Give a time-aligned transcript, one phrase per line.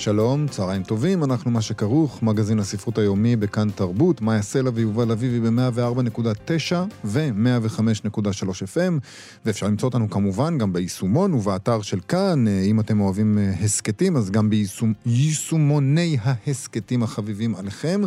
[0.00, 5.50] שלום, צהריים טובים, אנחנו מה שכרוך, מגזין הספרות היומי בכאן תרבות, מאיה סלע ויובל אביבי
[5.50, 8.92] ב-104.9 ו-105.3 FM,
[9.44, 14.16] ואפשר למצוא אותנו כמובן גם ביישומון ובאתר של כאן, אה, אם אתם אוהבים אה, הסכתים,
[14.16, 18.00] אז גם ביישומוני ההסכתים החביבים עליכם.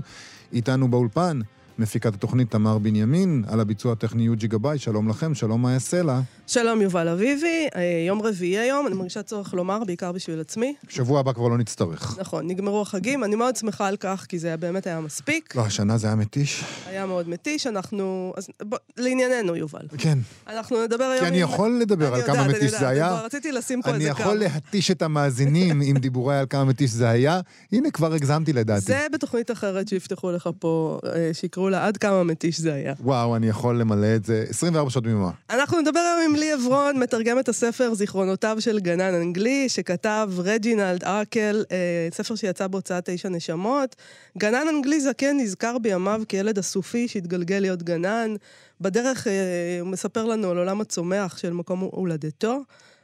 [0.53, 1.39] איתנו באולפן,
[1.79, 6.19] מפיקת התוכנית תמר בנימין, על הביצוע הטכני יוג'י גבאי, שלום לכם, שלום מאיה סלע.
[6.47, 10.73] שלום יובל אביבי, אה, יום רביעי היום, אני מרגישה צורך לומר, בעיקר בשביל עצמי.
[10.89, 12.17] שבוע הבא כבר לא נצטרך.
[12.19, 15.55] נכון, נגמרו החגים, אני מאוד שמחה על כך, כי זה באמת היה מספיק.
[15.55, 16.63] לא, השנה זה היה מתיש.
[16.87, 18.33] היה מאוד מתיש, אנחנו...
[18.37, 19.87] אז בוא, לענייננו, יובל.
[19.97, 20.17] כן.
[20.47, 21.19] אנחנו נדבר היום...
[21.19, 23.17] כי אני יכול לדבר על כמה מתיש זה היה.
[23.17, 24.21] אני רציתי לשים פה אני איזה קו.
[24.21, 27.39] יכול להתיש את המאזינים עם דיבורי על כמה מתיש זה היה.
[27.71, 28.85] הנה, כבר הגזמתי לדעתי.
[28.85, 31.33] זה בתוכנית אחרת שיפתחו לך פה, אה,
[31.63, 32.93] שיקראו לה עד כמה מתיש זה היה.
[32.99, 35.31] וואו, אני יכול למלא את זה 24 שעות ביממה.
[35.49, 41.03] אנחנו נדבר היום עם לי עברון, מתרגם את הספר זיכרונותיו של גנן אנגלי, שכתב רג'ינלד
[41.03, 43.95] ארקל, אה, ספר שיצא בהוצאת תשע נשמות.
[44.37, 48.35] גנן אנגלי זקן נזכר בימיו כילד אסופי שהתגלגל להיות גנן.
[48.81, 49.33] בדרך אה,
[49.81, 52.61] הוא מספר לנו על עולם הצומח של מקום הולדתו.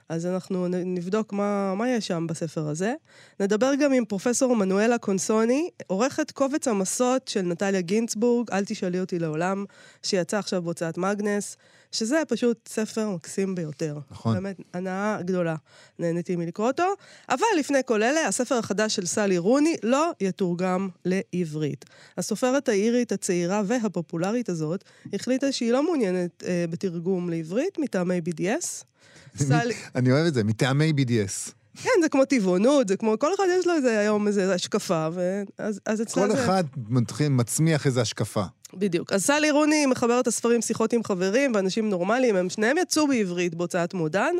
[0.09, 2.93] אז אנחנו נבדוק מה, מה יש שם בספר הזה.
[3.39, 9.19] נדבר גם עם פרופסור מנואלה קונסוני, עורכת קובץ המסות של נטליה גינצבורג, אל תשאלי אותי
[9.19, 9.65] לעולם,
[10.03, 11.57] שיצא עכשיו בהוצאת מאגנס,
[11.91, 13.97] שזה פשוט ספר מקסים ביותר.
[14.11, 14.33] נכון.
[14.33, 15.55] באמת, הנאה גדולה.
[15.99, 16.93] נהניתי מלקרוא אותו.
[17.29, 21.85] אבל לפני כל אלה, הספר החדש של סלי רוני לא יתורגם לעברית.
[22.17, 28.88] הסופרת האירית הצעירה והפופולרית הזאת החליטה שהיא לא מעוניינת אה, בתרגום לעברית מטעמי BDS.
[29.37, 29.73] סלי...
[29.95, 31.51] אני אוהב את זה, מטעמי BDS.
[31.83, 35.79] כן, זה כמו טבעונות, זה כמו, כל אחד יש לו איזה היום איזה השקפה, ואז
[35.85, 36.43] אז אצלה כל זה...
[36.43, 38.43] אחד מתחיל, מצמיח איזו השקפה.
[38.73, 39.13] בדיוק.
[39.13, 43.55] אז סלי רוני מחבר את הספרים שיחות עם חברים ואנשים נורמליים, הם שניהם יצאו בעברית
[43.55, 44.35] בהוצאת מודן,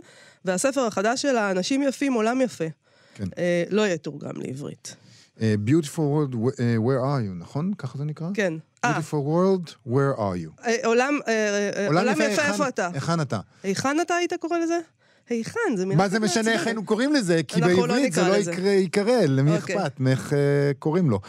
[0.45, 2.65] והספר החדש שלה, אנשים יפים, עולם יפה,
[3.15, 3.27] כן.
[3.37, 4.95] אה, לא יתורגם לעברית.
[5.41, 7.71] אה, Beautiful world, אה, where are you, נכון?
[7.77, 8.27] ככה זה נקרא?
[8.33, 8.53] כן.
[8.85, 10.67] אה, Beautiful world, where are you.
[10.85, 11.19] עולם,
[11.87, 12.89] עולם יפה, איפה אתה?
[12.93, 13.39] היכן אתה?
[13.63, 14.79] היכן אתה היית קורא לזה?
[15.29, 15.97] היכן, זה מילה...
[15.97, 16.65] מה זה משנה איך.
[16.67, 17.41] היינו קוראים לזה?
[17.47, 18.35] כי אנחנו לא בעברית זה לא
[18.67, 19.75] ייקרא, למי אוקיי.
[19.75, 19.99] אכפת?
[19.99, 21.19] מאיך אה, קוראים לו.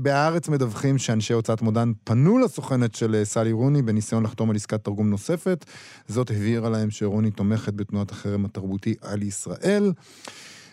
[0.00, 5.10] בהארץ מדווחים שאנשי הוצאת מודן פנו לסוכנת של סלי רוני בניסיון לחתום על עסקת תרגום
[5.10, 5.64] נוספת.
[6.08, 9.92] זאת הבהירה להם שרוני תומכת בתנועת החרם התרבותי על ישראל,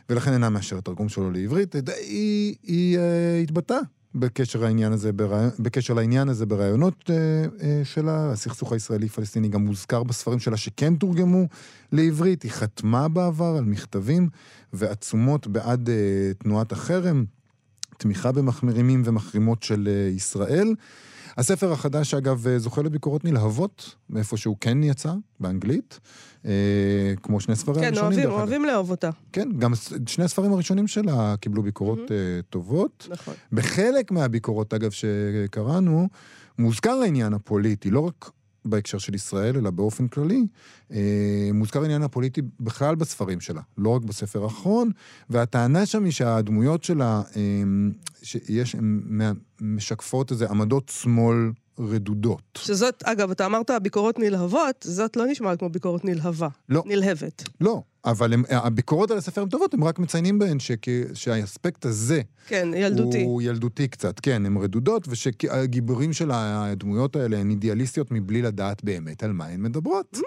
[0.09, 1.75] ולכן אינה מאשרת תרגום שלו לעברית.
[1.75, 3.79] אה, היא, היא אה, התבטאה.
[4.15, 4.59] בקשר,
[5.59, 7.15] בקשר לעניין הזה בראיונות אה,
[7.61, 11.47] אה, שלה, הסכסוך הישראלי-פלסטיני גם מוזכר בספרים שלה שכן תורגמו
[11.91, 14.29] לעברית, היא חתמה בעבר על מכתבים
[14.73, 15.95] ועצומות בעד אה,
[16.37, 17.25] תנועת החרם,
[17.97, 20.73] תמיכה במחמירים ומחרימות של אה, ישראל.
[21.37, 25.99] הספר החדש, אגב, אה, זוכה לביקורות נלהבות, מאיפה שהוא כן יצא, באנגלית,
[26.45, 26.51] אה,
[27.23, 28.39] כמו שני ספרים כן, הראשונים, אוהבים, דרך אגב.
[28.39, 29.09] אוהבים לאהוב אותה.
[29.33, 29.73] כן, גם
[30.05, 32.15] שני הספרים הראשונים שלה קיבלו ביקורות אה,
[32.49, 33.07] טובות.
[33.11, 33.33] נכון.
[33.51, 36.07] בחלק מהביקורות, אגב, שקראנו,
[36.59, 38.31] מוזכר העניין הפוליטי, לא רק
[38.69, 40.47] בהקשר של ישראל, אלא באופן כללי.
[40.91, 44.91] אה, מוזכר העניין הפוליטי בכלל בספרים שלה, לא רק בספר האחרון,
[45.29, 47.41] והטענה שם היא שהדמויות שלה, אה,
[48.23, 49.19] שיש, הן
[49.61, 52.59] משקפות איזה עמדות שמאל רדודות.
[52.61, 56.47] שזאת, אגב, אתה אמרת ביקורות נלהבות, זאת לא נשמעת כמו ביקורת נלהבה.
[56.69, 56.83] לא.
[56.85, 57.43] נלהבת.
[57.61, 62.21] לא, אבל הם, הביקורות על הספר הן טובות, הם רק מציינים בהן שכ, שהאספקט הזה
[62.47, 63.23] כן, ילדותי.
[63.23, 69.23] הוא ילדותי קצת, כן, הן רדודות, ושהגיבורים של הדמויות האלה הן אידיאליסטיות מבלי לדעת באמת
[69.23, 70.17] על מה הן מדברות.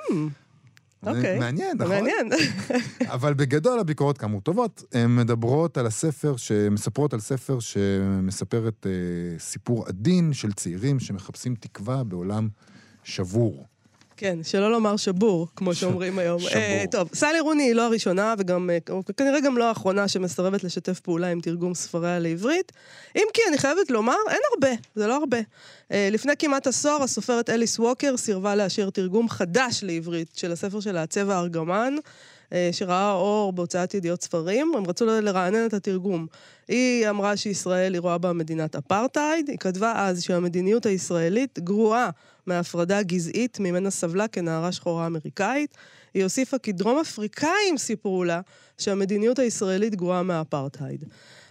[1.02, 1.38] זה אוקיי.
[1.38, 1.94] מעניין, נכון?
[1.94, 2.28] מעניין.
[3.14, 9.38] אבל בגדול הביקורות כאמור טובות, הן מדברות על הספר, שמספרות על ספר שמספר את אה,
[9.38, 12.48] סיפור עדין של צעירים שמחפשים תקווה בעולם
[13.04, 13.66] שבור.
[14.16, 16.40] כן, שלא לומר שבור, כמו שאומרים היום.
[16.42, 16.54] שבור.
[16.54, 18.78] אה, טוב, סלי רוני היא לא הראשונה, וגם, אה,
[19.16, 22.72] כנראה גם לא האחרונה שמסרבת לשתף פעולה עם תרגום ספריה לעברית.
[23.16, 25.38] אם כי אני חייבת לומר, אין הרבה, זה לא הרבה.
[25.92, 31.02] אה, לפני כמעט עשור, הסופרת אליס ווקר סירבה לאשר תרגום חדש לעברית של הספר שלה,
[31.02, 31.94] הצבע הארגמן.
[32.52, 36.26] אה, שראה אור בהוצאת ידיעות ספרים, הם רצו לרענן את התרגום.
[36.68, 42.10] היא אמרה שישראל היא רואה בה מדינת אפרטהייד, היא כתבה אז שהמדיניות הישראלית גרועה
[42.46, 45.76] מהפרדה גזעית ממנה סבלה כנערה שחורה אמריקאית.
[46.14, 48.40] היא הוסיפה כי דרום אפריקאים סיפרו לה
[48.78, 51.04] שהמדיניות הישראלית גרועה מהאפרטהייד.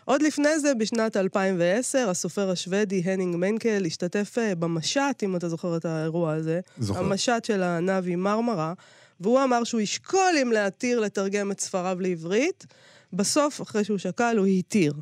[0.06, 5.78] עוד לפני זה, בשנת 2010, הסופר השוודי הנינג מנקל השתתף אה, במשט, אם אתה זוכר
[5.78, 6.60] את האירוע הזה.
[6.78, 7.00] זוכר.
[7.00, 8.74] המשט של המאווי מרמרה,
[9.20, 12.66] והוא אמר שהוא ישקול אם להתיר לתרגם את ספריו לעברית.
[13.14, 14.94] בסוף, אחרי שהוא שקל, הוא התיר.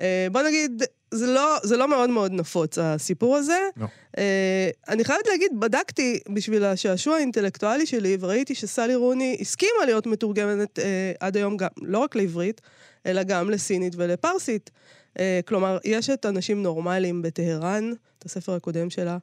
[0.00, 0.82] אה, בוא נגיד,
[1.14, 3.58] זה לא, זה לא מאוד מאוד נפוץ, הסיפור הזה.
[3.76, 3.86] לא.
[4.18, 10.78] אה, אני חייבת להגיד, בדקתי בשביל השעשוע האינטלקטואלי שלי, וראיתי שסלי רוני הסכימה להיות מתורגמת
[10.78, 12.60] אה, עד היום גם, לא רק לעברית,
[13.06, 14.70] אלא גם לסינית ולפרסית.
[15.18, 19.18] אה, כלומר, יש את אנשים נורמליים בטהרן, את הספר הקודם שלה,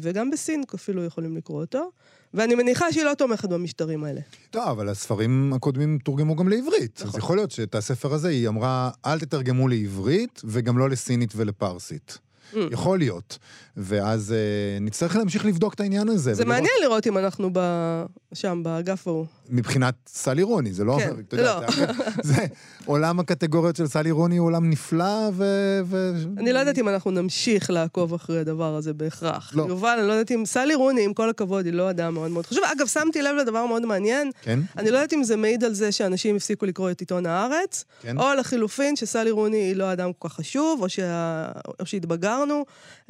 [0.00, 1.90] וגם בסין אפילו יכולים לקרוא אותו,
[2.34, 4.20] ואני מניחה שהיא לא תומכת במשטרים האלה.
[4.50, 7.02] טוב, אבל הספרים הקודמים תורגמו גם לעברית.
[7.04, 12.18] אז יכול להיות שאת הספר הזה היא אמרה, אל תתרגמו לעברית, וגם לא לסינית ולפרסית.
[12.52, 12.56] Mm.
[12.70, 13.38] יכול להיות.
[13.76, 14.38] ואז אה,
[14.80, 16.34] נצטרך להמשיך לבדוק את העניין הזה.
[16.34, 17.58] זה ולראות- מעניין לראות אם אנחנו ב...
[18.34, 19.26] שם, באגף ההוא.
[19.50, 20.96] מבחינת סלי רוני, זה לא...
[21.00, 21.70] כן, אתה יודע, לא.
[21.76, 21.86] זה,
[22.34, 22.46] זה
[22.86, 25.44] עולם הקטגוריות של סלי רוני הוא עולם נפלא, ו...
[25.84, 26.12] ו...
[26.38, 29.52] אני לא יודעת אם אנחנו נמשיך לעקוב אחרי הדבר הזה בהכרח.
[29.54, 29.64] לא.
[29.68, 30.42] יובל, אני לא יודעת אם...
[30.46, 32.64] סלי רוני, עם כל הכבוד, היא לא אדם מאוד מאוד חשוב.
[32.76, 34.30] אגב, שמתי לב לדבר מאוד מעניין.
[34.42, 34.60] כן?
[34.78, 38.18] אני לא יודעת אם זה מעיד על זה שאנשים הפסיקו לקרוא את עיתון הארץ, כן.
[38.18, 41.48] או לחילופין, שסלי רוני היא לא אדם כל כך חשוב, או, שה...
[41.80, 42.33] או שהתבגרנו.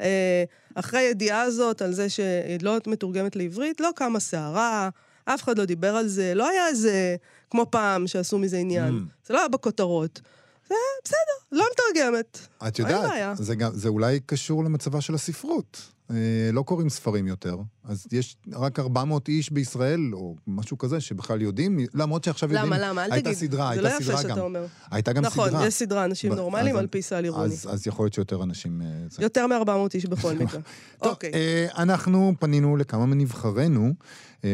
[0.01, 0.43] אה,
[0.75, 4.89] אחרי הידיעה הזאת על זה שהיא לא מתורגמת לעברית, לא קמה סערה,
[5.25, 7.15] אף אחד לא דיבר על זה, לא היה איזה,
[7.49, 8.89] כמו פעם, שעשו מזה עניין.
[8.89, 9.27] Mm.
[9.27, 10.21] זה לא היה בכותרות.
[10.69, 11.17] זה בסדר,
[11.51, 12.39] לא מתרגמת.
[12.67, 13.37] את יודעת.
[13.37, 15.94] זה, גם, זה אולי קשור למצבה של הספרות.
[16.11, 16.15] אה,
[16.53, 21.79] לא קוראים ספרים יותר, אז יש רק 400 איש בישראל, או משהו כזה, שבכלל יודעים,
[21.93, 22.73] למרות שעכשיו יודעים.
[22.73, 23.05] למה, למה?
[23.05, 23.37] אל הייתה תגיד.
[23.39, 24.39] סדרה, זה לא הייתה יפה סדרה שאתה גם.
[24.39, 24.65] אומר.
[24.91, 25.67] הייתה גם נכון, סדרה.
[25.67, 27.45] יש סדרה אנשים ב- נורמליים אז- על פי סלי רוני.
[27.45, 28.81] אז, אז יכול להיות שיותר אנשים...
[28.81, 28.87] אה.
[29.19, 30.59] יותר מ-400 איש בכל מקרה.
[30.99, 31.31] טוב, אוקיי.
[31.33, 33.93] אה, אנחנו פנינו לכמה מנבחרינו,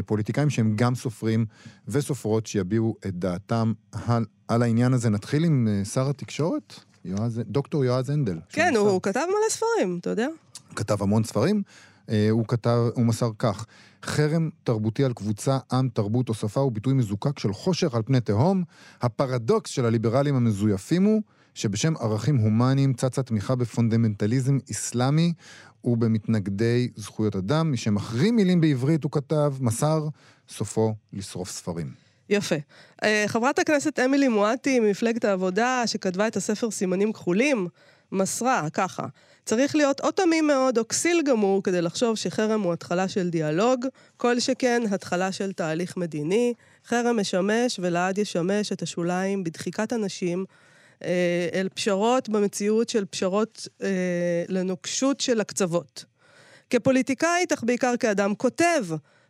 [0.06, 1.46] פוליטיקאים שהם גם סופרים
[1.88, 3.74] וסופרות, שיביעו את דעתם
[4.08, 5.10] על, על העניין הזה.
[5.10, 6.74] נתחיל עם שר התקשורת,
[7.06, 8.40] יועז, דוקטור יועז הנדל.
[8.50, 10.28] כן, שהוא הוא כתב מלא ספרים, אתה יודע?
[10.76, 11.64] כתב המון ספרים.
[12.10, 13.66] אה, הוא כתב, הוא מסר כך:
[14.04, 18.22] חרם תרבותי על קבוצה, עם, תרבות או שפה הוא ביטוי מזוקק של חושך על פני
[18.22, 18.64] תהום.
[19.02, 21.22] הפרדוקס של הליברלים המזויפים הוא
[21.54, 25.34] שבשם ערכים הומניים צצה תמיכה בפונדמנטליזם אסלאמי
[25.84, 27.72] ובמתנגדי זכויות אדם.
[27.72, 30.08] מי שמחרים מילים בעברית, הוא כתב, מסר,
[30.50, 32.11] סופו לשרוף ספרים.
[32.32, 32.56] יפה.
[33.04, 37.68] אה, חברת הכנסת אמילי מואטי ממפלגת העבודה, שכתבה את הספר סימנים כחולים,
[38.12, 39.04] מסרה ככה:
[39.46, 43.86] צריך להיות או תמים מאוד או כסיל גמור כדי לחשוב שחרם הוא התחלה של דיאלוג,
[44.18, 46.54] כל שכן התחלה של תהליך מדיני.
[46.86, 50.46] חרם משמש ולעד ישמש את השוליים בדחיקת אנשים
[51.04, 53.88] אה, אל פשרות במציאות של פשרות אה,
[54.48, 56.06] לנוקשות של הקצוות.
[56.70, 58.86] כפוליטיקאית, אך בעיקר כאדם כותב,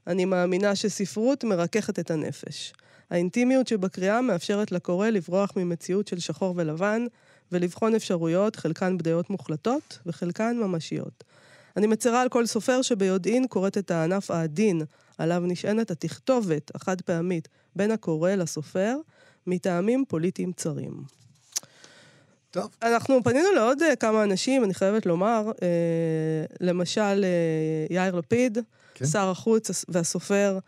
[0.07, 2.73] אני מאמינה שספרות מרככת את הנפש.
[3.11, 7.05] האינטימיות שבקריאה מאפשרת לקורא לברוח ממציאות של שחור ולבן,
[7.51, 11.23] ולבחון אפשרויות, חלקן בדעות מוחלטות וחלקן ממשיות.
[11.77, 14.81] אני מצרה על כל סופר שביודעין קוראת את הענף העדין,
[15.17, 18.97] עליו נשענת התכתובת החד פעמית בין הקורא לסופר,
[19.47, 21.03] מטעמים פוליטיים צרים.
[22.51, 22.75] טוב.
[22.81, 25.67] אנחנו פנינו לעוד אה, כמה אנשים, אני חייבת לומר, אה,
[26.61, 28.57] למשל אה, יאיר לפיד,
[28.93, 29.05] כן.
[29.05, 30.59] שר החוץ הס- והסופר,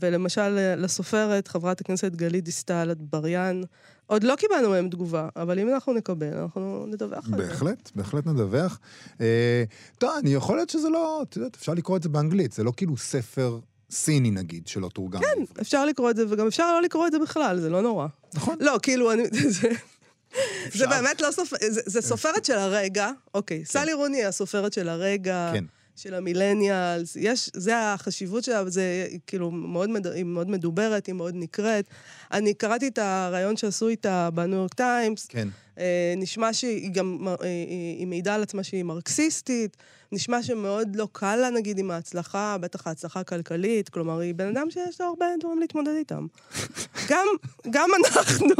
[0.00, 3.62] ולמשל אה, לסופרת, חברת הכנסת גלית דיסטל אטבריאן.
[4.06, 7.36] עוד לא קיבלנו מהם תגובה, אבל אם אנחנו נקבל, אנחנו נדווח על זה.
[7.48, 8.78] בהחלט, בהחלט נדווח.
[9.20, 9.64] אה,
[9.98, 12.72] טוב, אני יכול להיות שזה לא, את יודעת, אפשר לקרוא את זה באנגלית, זה לא
[12.76, 13.58] כאילו ספר
[13.90, 15.20] סיני נגיד, שלא תורגם.
[15.20, 15.42] כן.
[15.60, 18.06] אפשר לקרוא את זה, וגם אפשר לא לקרוא את זה בכלל, זה לא נורא.
[18.34, 18.56] נכון.
[18.60, 19.22] לא, כאילו, אני...
[20.74, 25.64] זה- באמת לא סופרת, זה, סופרת של הרגע, אוקיי, סלי רוני הסופרת של הרגע, כן.
[25.98, 28.82] של המילניאלס, יש, זה החשיבות שלה, זה
[29.26, 31.84] כאילו מאוד, היא מאוד מדוברת, היא מאוד נקראת.
[32.32, 35.48] אני קראתי את הרעיון שעשו איתה בניו יורק טיימס, כן.
[35.78, 39.76] אה, נשמע שהיא גם, אה, היא, היא מעידה על עצמה שהיא מרקסיסטית,
[40.12, 44.70] נשמע שמאוד לא קל לה, נגיד, עם ההצלחה, בטח ההצלחה הכלכלית, כלומר, היא בן אדם
[44.70, 46.26] שיש לו הרבה דברים להתמודד איתם.
[47.10, 47.26] גם,
[47.70, 48.54] גם אנחנו.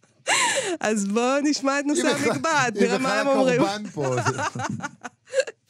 [0.80, 3.60] אז בואו נשמע את נושא היא בכלל- היא נראה מה הם בכלל אומרים.
[3.62, 4.16] הקורבן פה.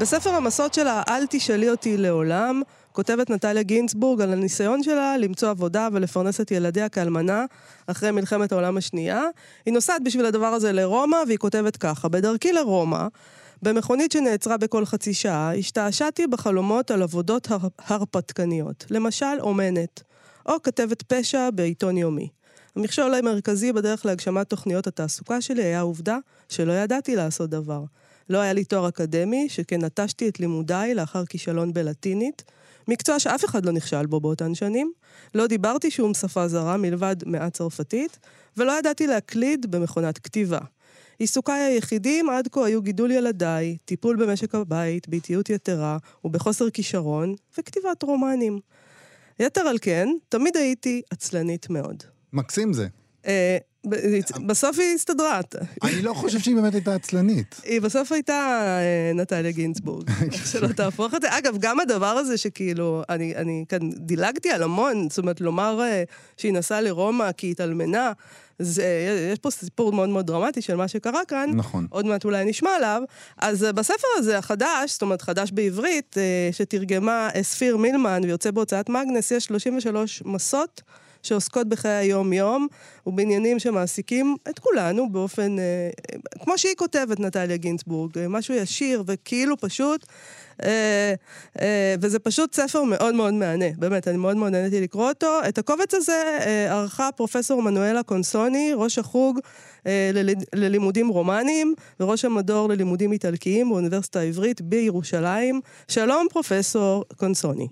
[0.00, 5.88] בספר המסות שלה, "אל תשאלי אותי לעולם", כותבת נטליה גינצבורג על הניסיון שלה למצוא עבודה
[5.92, 7.44] ולפרנס את ילדיה כאלמנה
[7.86, 9.22] אחרי מלחמת העולם השנייה.
[9.66, 13.06] היא נוסעת בשביל הדבר הזה לרומא, והיא כותבת ככה: בדרכי לרומא,
[13.62, 17.68] במכונית שנעצרה בכל חצי שעה, השתעשעתי בחלומות על עבודות הר...
[17.86, 18.84] הרפתקניות.
[18.90, 20.02] למשל, אומנת,
[20.46, 22.28] או כתבת פשע בעיתון יומי.
[22.76, 27.80] המכשול המרכזי בדרך להגשמת תוכניות התעסוקה שלי היה העובדה שלא ידעתי לעשות דבר.
[28.30, 32.42] לא היה לי תואר אקדמי, שכן נטשתי את לימודיי לאחר כישלון בלטינית,
[32.88, 34.92] מקצוע שאף אחד לא נכשל בו באותן שנים.
[35.34, 38.18] לא דיברתי שום שפה זרה מלבד מעט צרפתית,
[38.56, 40.58] ולא ידעתי להקליד במכונת כתיבה.
[41.18, 48.02] עיסוקיי היחידים עד כה היו גידול ילדיי, טיפול במשק הבית, באיטיות יתרה ובחוסר כישרון, וכתיבת
[48.02, 48.58] רומנים.
[49.40, 52.02] יתר על כן, תמיד הייתי עצלנית מאוד.
[52.32, 52.86] מקסים זה.
[53.26, 53.58] אה,
[54.46, 55.40] בסוף היא הסתדרה.
[55.82, 57.60] אני לא חושב שהיא באמת הייתה עצלנית.
[57.64, 60.10] היא בסוף הייתה אה, נטליה גינצבורג,
[60.52, 61.38] שלא תהפוך את זה.
[61.38, 66.02] אגב, גם הדבר הזה שכאילו, אני, אני כאן דילגתי על המון, זאת אומרת, לומר אה,
[66.36, 68.12] שהיא נסעה לרומא כי היא התאלמנה,
[68.58, 68.84] זה,
[69.32, 71.50] יש פה סיפור מאוד מאוד דרמטי של מה שקרה כאן.
[71.54, 71.86] נכון.
[71.90, 73.02] עוד מעט אולי נשמע עליו.
[73.38, 76.16] אז בספר הזה, החדש, זאת אומרת, חדש בעברית,
[76.52, 80.82] שתרגמה ספיר מילמן ויוצא בהוצאת מאגנס, יש 33 מסות.
[81.22, 82.66] שעוסקות בחיי היום-יום
[83.06, 85.90] ובעניינים שמעסיקים את כולנו באופן, אה,
[86.44, 90.06] כמו שהיא כותבת, נטליה גינצבורג, אה, משהו ישיר וכאילו פשוט.
[90.64, 91.14] אה,
[91.60, 95.38] אה, וזה פשוט ספר מאוד מאוד מהנה, באמת, אני מאוד מאוד נהניתי לקרוא אותו.
[95.48, 99.38] את הקובץ הזה אה, ערכה פרופסור מנואלה קונסוני, ראש החוג
[99.86, 105.60] אה, לל, ללימודים רומניים וראש המדור ללימודים איטלקיים באוניברסיטה העברית בירושלים.
[105.88, 107.68] שלום, פרופסור קונסוני.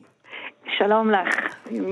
[0.79, 1.29] שלום לך,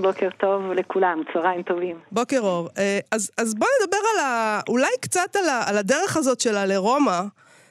[0.02, 1.96] בוקר טוב לכולם, צהריים טובים.
[2.12, 2.68] בוקר אור.
[2.78, 4.60] אה, אז, אז בואי נדבר על ה...
[4.68, 7.20] אולי קצת על, ה, על הדרך הזאת שלה לרומא,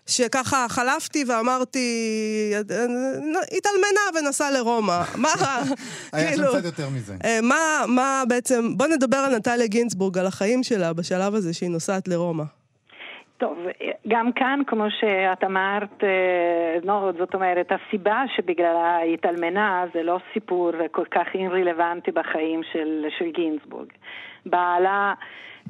[0.08, 2.54] שככה חלפתי ואמרתי,
[3.58, 5.02] התאלמנה ונסעה לרומא.
[5.16, 5.30] מה,
[6.14, 6.44] היה כאילו...
[6.44, 7.16] היה שם קצת יותר מזה.
[7.26, 8.78] אה, מה, מה בעצם...
[8.78, 12.44] בוא נדבר על נטליה גינצבורג, על החיים שלה בשלב הזה שהיא נוסעת לרומא.
[13.38, 13.58] טוב,
[14.08, 16.04] גם כאן, כמו שאת אמרת,
[16.84, 23.06] לא, זאת אומרת, הסיבה שבגללה היא התאלמנה זה לא סיפור כל כך אינרלוונטי בחיים של,
[23.18, 23.88] של גינזבורג.
[24.46, 25.14] בעלה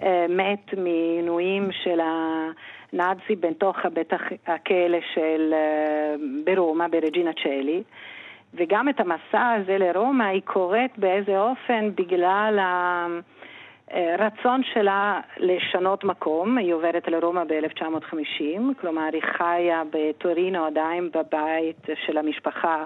[0.03, 4.13] אה, מת מעינויים של הנאצי בתוך בית
[4.47, 7.83] הכלא של אה, ברומא, ברג'ינה צ'לי.
[8.53, 13.07] וגם את המסע הזה לרומא היא קוראת באיזה אופן בגלל ה...
[13.93, 22.17] רצון שלה לשנות מקום, היא עוברת לרומא ב-1950, כלומר היא חיה בטורינו עדיין בבית של
[22.17, 22.85] המשפחה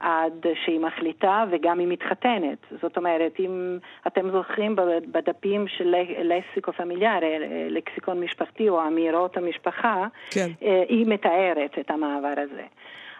[0.00, 2.58] עד שהיא מחליטה וגם היא מתחתנת.
[2.82, 4.76] זאת אומרת, אם אתם זוכרים
[5.12, 7.36] בדפים של לסיקו פמיליארי,
[7.70, 10.48] לקסיקון משפחתי או אמירות המשפחה, כן.
[10.62, 12.62] אה, היא מתארת את המעבר הזה.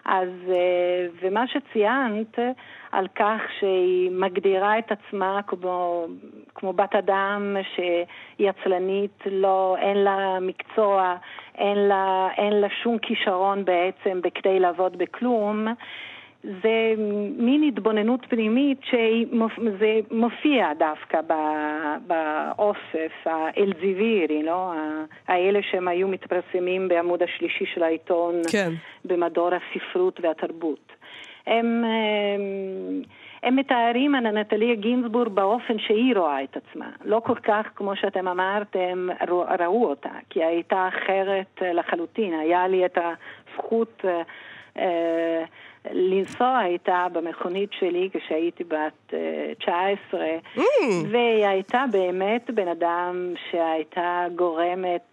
[0.07, 2.39] אז, אה, ומה שציינת
[2.91, 6.05] על כך שהיא מגדירה את עצמה כמו,
[6.55, 11.15] כמו בת אדם שהיא עצלנית, לא, אין לה מקצוע,
[11.55, 15.67] אין לה, אין לה שום כישרון בעצם בכדי לעבוד בכלום,
[16.43, 16.93] זה
[17.37, 21.19] מין התבוננות פנימית שזה מופיע דווקא
[22.07, 24.71] באוסף האלזיבירי, לא?
[25.27, 28.71] האלה שהם היו מתפרסמים בעמוד השלישי של העיתון כן.
[29.05, 30.91] במדור הספרות והתרבות.
[31.47, 32.41] הם, הם,
[33.43, 36.89] הם מתארים על נטליה גינזבורג באופן שהיא רואה את עצמה.
[37.05, 39.07] לא כל כך, כמו שאתם אמרתם,
[39.59, 42.33] ראו אותה, כי הייתה אחרת לחלוטין.
[42.33, 44.05] היה לי את הזכות...
[44.77, 45.43] אה,
[45.93, 49.13] לנסוע איתה במכונית שלי כשהייתי בת
[49.59, 50.61] 19, אה, mm.
[51.11, 55.11] והיא הייתה באמת בן אדם שהייתה גורמת,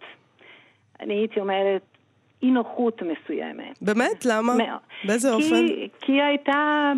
[0.99, 1.81] אני הייתי אומרת,
[2.43, 3.81] אי נוחות מסוימת.
[3.81, 4.25] באמת?
[4.25, 4.55] למה?
[4.55, 4.79] מאוד.
[5.03, 5.65] באיזה כי, אופן?
[6.01, 6.91] כי היא הייתה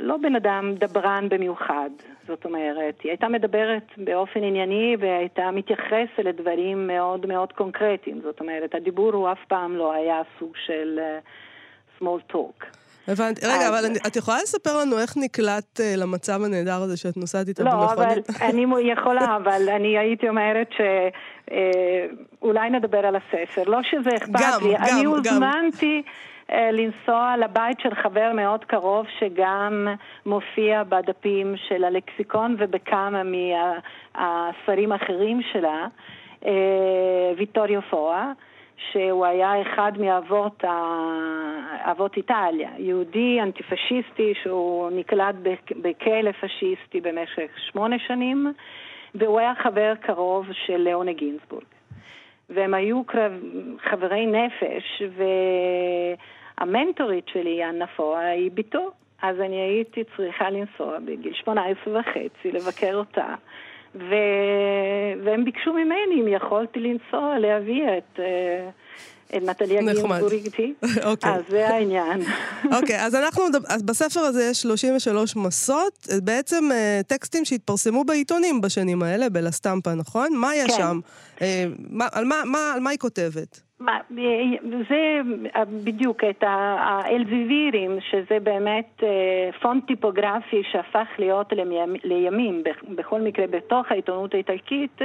[0.00, 1.90] לא בן אדם דברן במיוחד,
[2.26, 8.74] זאת אומרת, היא הייתה מדברת באופן ענייני והייתה מתייחסת לדברים מאוד מאוד קונקרטיים, זאת אומרת,
[8.74, 10.98] הדיבור הוא אף פעם לא היה סוג של...
[10.98, 11.49] Uh,
[12.00, 12.80] small talk.
[13.08, 13.46] הבנתי.
[13.46, 17.64] רגע, אבל את יכולה לספר לנו איך נקלט אה, למצב הנהדר הזה שאת נוסעת איתה
[17.64, 17.98] במכונית?
[17.98, 23.62] לא, אבל אני יכולה, אבל אני הייתי אומרת שאולי אה, נדבר על הספר.
[23.66, 24.76] לא שזה אכפת לי.
[24.76, 26.02] אני הוזמנתי
[26.52, 29.88] אה, לנסוע לבית של חבר מאוד קרוב שגם
[30.26, 35.86] מופיע בדפים של הלקסיקון ובכמה מהספרים האחרים שלה,
[37.36, 38.32] ויטוריו פואה.
[38.92, 40.64] שהוא היה אחד מאבות
[41.84, 45.34] אבות איטליה, יהודי אנטיפשיסטי שהוא נקלט
[45.82, 48.52] בכלא פשיסטי במשך שמונה שנים,
[49.14, 51.64] והוא היה חבר קרוב של ליאונה גינזבורג.
[52.50, 53.02] והם היו
[53.78, 55.02] חברי נפש,
[56.58, 58.90] והמנטורית שלי, אנה פואה, היא בתו.
[59.22, 63.34] אז אני הייתי צריכה לנסוע בגיל 18 וחצי לבקר אותה.
[63.94, 64.14] ו...
[65.24, 68.20] והם ביקשו ממני אם יכולתי לנסוע, להביא את,
[69.34, 70.74] אה, גינזבורג איתי.
[71.10, 71.30] אוקיי.
[71.32, 72.20] אז זה העניין.
[72.76, 79.02] אוקיי, אז אנחנו, אז בספר הזה יש 33 מסות, בעצם אה, טקסטים שהתפרסמו בעיתונים בשנים
[79.02, 80.28] האלה, בלסטמפה, נכון?
[80.36, 80.72] מה היה כן.
[80.72, 81.00] שם?
[81.42, 81.64] אה,
[82.12, 83.60] על מה- היא כותבת?
[84.88, 85.20] זה
[85.84, 89.08] בדיוק את האלזיבירים, שזה באמת אה,
[89.62, 95.02] פונט טיפוגרפי שהפך להיות לימים, לימים בכ- בכל מקרה בתוך העיתונות האיטלקית,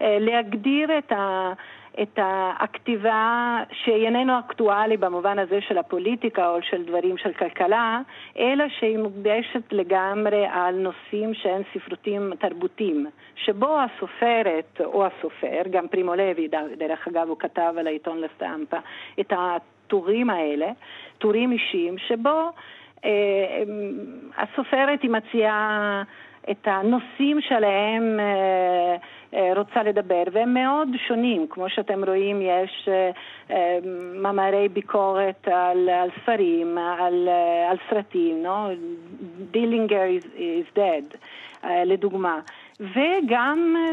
[0.00, 1.52] אה, להגדיר את ה...
[2.02, 2.18] את
[2.58, 8.00] הכתיבה שהיא איננו אקטואלי במובן הזה של הפוליטיקה או של דברים של כלכלה,
[8.38, 16.14] אלא שהיא מוקדשת לגמרי על נושאים שהם ספרותיים תרבותיים, שבו הסופרת או הסופר, גם פרימו
[16.14, 18.78] לוי, דרך אגב, הוא כתב על העיתון לסטמפה,
[19.20, 20.70] את הטורים האלה,
[21.18, 22.50] טורים אישיים, שבו
[23.04, 23.62] אה,
[24.36, 26.02] הסופרת היא מציעה
[26.50, 28.96] את הנושאים שעליהם אה,
[29.32, 31.46] רוצה לדבר, והם מאוד שונים.
[31.50, 33.10] כמו שאתם רואים, יש אה,
[33.50, 33.78] אה,
[34.14, 38.70] מאמרי ביקורת על, על ספרים, על, אה, על סרטים, no?
[39.50, 41.16] דילינגר is, is dead,
[41.64, 42.40] אה, לדוגמה.
[42.80, 43.92] וגם אה,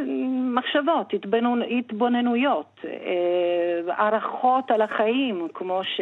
[0.56, 6.02] מחשבות, התבוננו- התבוננויות, אה, הערכות על החיים, כמו ש,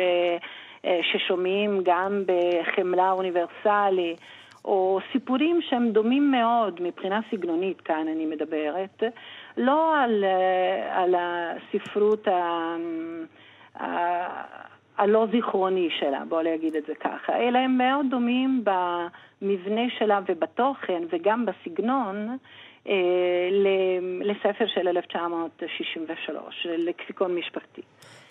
[0.86, 4.16] אה, ששומעים גם בחמלה אוניברסלי.
[4.65, 9.03] או סיפורים שהם דומים מאוד מבחינה סגנונית, כאן אני מדברת,
[9.58, 12.77] לא על, אה, על הספרות ה-
[14.98, 21.03] הלא זיכרוני שלה, בוא נגיד את זה ככה, אלא הם מאוד דומים במבנה שלה ובתוכן
[21.12, 22.38] וגם בסגנון
[22.88, 22.93] אה,
[24.22, 27.82] לספר של 1963, לקסיקון משפחתי.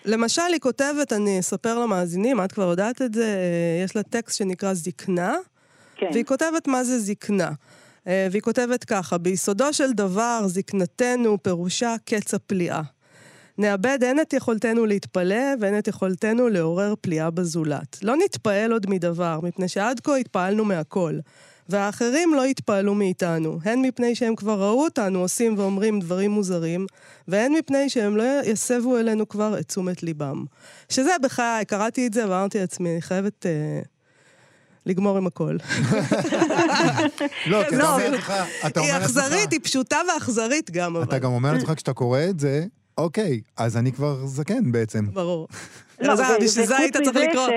[0.05, 4.37] למשל, היא כותבת, אני אספר למאזינים, את כבר יודעת את זה, אה, יש לה טקסט
[4.37, 5.33] שנקרא זקנה,
[6.03, 6.09] כן.
[6.13, 7.51] והיא כותבת מה זה זקנה.
[8.07, 12.81] אה, והיא כותבת ככה, ביסודו של דבר, זקנתנו פירושה קץ הפליאה.
[13.57, 17.97] נאבד הן את יכולתנו להתפלא והן את יכולתנו לעורר פליאה בזולת.
[18.03, 21.19] לא נתפעל עוד מדבר, מפני שעד כה התפעלנו מהכל.
[21.69, 26.85] והאחרים לא יתפעלו מאיתנו, הן מפני שהם כבר ראו אותנו עושים ואומרים דברים מוזרים,
[27.27, 30.45] והן מפני שהם לא יסבו אלינו כבר את תשומת ליבם.
[30.89, 33.81] שזה בחיי, קראתי את זה ואמרתי לעצמי, אני חייבת אה,
[34.85, 35.57] לגמור עם הכל.
[37.47, 38.33] לא, כי אתה לא, אומר לעצמך,
[38.75, 41.05] היא אכזרית, היא פשוטה ואכזרית גם, אבל.
[41.05, 42.65] אתה גם אומר לעצמך כשאתה קורא את זה,
[42.97, 45.05] אוקיי, אז אני כבר זקן בעצם.
[45.13, 45.47] ברור.
[46.01, 47.47] לא, בשביל זה היית צריך מזה לקרוא.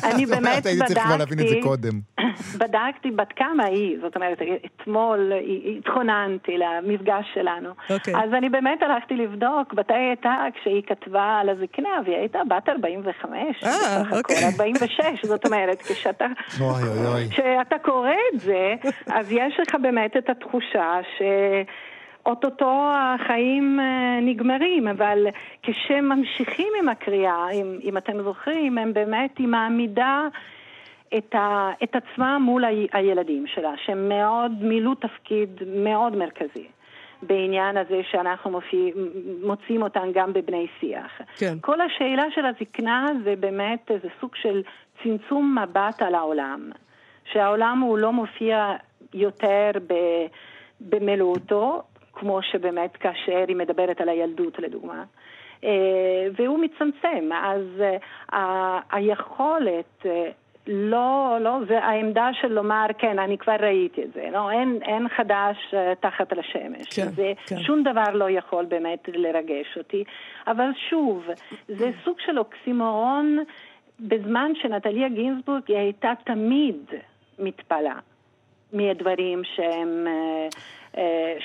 [0.00, 2.00] שאני באמת הייתי צריך כבר להבין את זה בדקתי, קודם.
[2.60, 5.32] בדקתי בת כמה היא, זאת אומרת, אתמול
[5.78, 7.70] התכוננתי למפגש שלנו.
[7.90, 8.14] אוקיי.
[8.16, 13.64] אז אני באמת הלכתי לבדוק מתי הייתה כשהיא כתבה על הזקנה, והיא הייתה בת 45,
[13.64, 14.44] אה, אוקיי.
[14.44, 16.26] 46, זאת אומרת, כשאתה...
[16.60, 17.28] אוי אוי אוי.
[17.30, 18.74] כשאתה קורא את זה,
[19.06, 21.22] אז יש לך באמת את התחושה ש...
[22.26, 25.26] אוטוטו החיים אה, נגמרים, אבל
[25.62, 30.28] כשממשיכים עם הקריאה, אם, אם אתם זוכרים, הם באמת, היא מעמידה
[31.18, 36.66] את, ה, את עצמה מול ה, הילדים שלה, שהם מאוד מילאו תפקיד מאוד מרכזי.
[37.22, 38.92] בעניין הזה שאנחנו מופיע,
[39.44, 41.20] מוצאים אותן גם בבני שיח.
[41.36, 41.54] כן.
[41.60, 44.62] כל השאלה של הזקנה זה באמת איזה סוג של
[45.02, 46.70] צמצום מבט על העולם.
[47.32, 48.76] שהעולם הוא לא מופיע
[49.14, 49.94] יותר ב,
[50.80, 55.04] במלואותו, כמו שבאמת כאשר היא מדברת על הילדות לדוגמה.
[55.64, 57.82] אה, והוא מצמצם, אז
[58.32, 60.30] אה, היכולת אה,
[60.66, 65.08] לא, לא, זה העמדה של לומר, כן, אני כבר ראיתי את זה, לא, אין, אין
[65.08, 66.86] חדש אה, תחת לשמש.
[66.96, 67.58] כן, זה, כן.
[67.58, 70.04] שום דבר לא יכול באמת לרגש אותי,
[70.46, 71.26] אבל שוב,
[71.68, 73.38] זה סוג של אוקסימורון
[74.00, 76.84] בזמן שנטליה גינזבורג היא הייתה תמיד
[77.38, 77.98] מתפלאה
[78.72, 80.06] מהדברים שהם...
[80.06, 80.48] אה,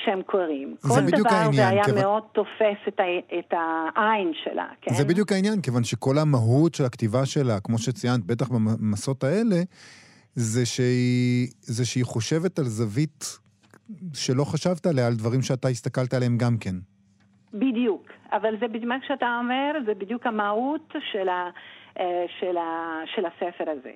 [0.05, 0.75] שהם קוראים.
[0.79, 3.03] זה כל בדיוק דבר העניין, זה היה כיוון- מאוד תופס את, ה,
[3.39, 3.53] את
[3.95, 4.93] העין שלה, כן?
[4.93, 9.55] זה בדיוק העניין, כיוון שכל המהות של הכתיבה שלה, כמו שציינת, בטח במסות האלה,
[10.33, 13.25] זה שהיא, זה שהיא חושבת על זווית
[14.13, 16.75] שלא חשבת עליה, על דברים שאתה הסתכלת עליהם גם כן.
[17.53, 21.49] בדיוק, אבל זה בדיוק מה שאתה אומר, זה בדיוק המהות של, ה,
[21.99, 23.91] אה, של, ה, של הספר הזה.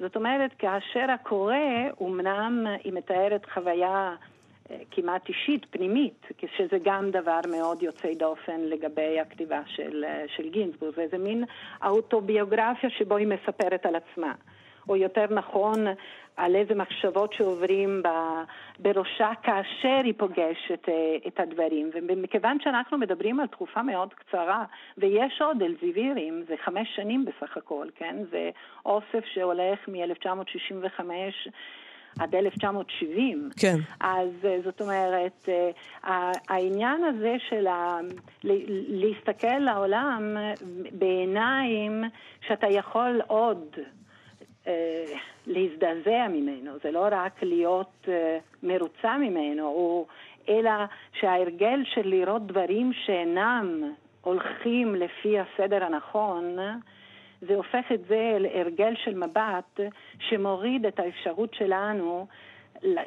[0.00, 1.54] זאת אומרת, כאשר הקורא,
[2.02, 4.14] אמנם היא מתארת חוויה אה,
[4.90, 10.94] כמעט אישית, פנימית, שזה גם דבר מאוד יוצא דופן לגבי הכתיבה של, אה, של גינזבורג.
[11.10, 11.44] זה מין
[11.84, 14.32] אוטוביוגרפיה שבו היא מספרת על עצמה.
[14.88, 15.86] או יותר נכון,
[16.36, 18.42] על איזה מחשבות שעוברים ב-
[18.78, 21.90] בראשה כאשר היא פוגשת אה, את הדברים.
[21.92, 24.64] ומכיוון שאנחנו מדברים על תקופה מאוד קצרה,
[24.98, 28.16] ויש עוד אלזיבירים, זה חמש שנים בסך הכל, כן?
[28.30, 28.50] זה
[28.86, 31.00] אוסף שהולך מ-1965
[32.18, 33.50] עד 1970.
[33.56, 33.76] כן.
[34.00, 37.98] אז אה, זאת אומרת, אה, העניין הזה של ה...
[38.88, 40.36] להסתכל לעולם
[40.92, 42.04] בעיניים
[42.46, 43.76] שאתה יכול עוד
[44.66, 45.04] אה,
[45.46, 48.08] להזדעזע ממנו, זה לא רק להיות
[48.62, 50.06] מרוצה ממנו,
[50.48, 50.70] אלא
[51.20, 56.56] שההרגל של לראות דברים שאינם הולכים לפי הסדר הנכון,
[57.48, 59.80] זה הופך את זה להרגל של מבט
[60.18, 62.26] שמוריד את האפשרות שלנו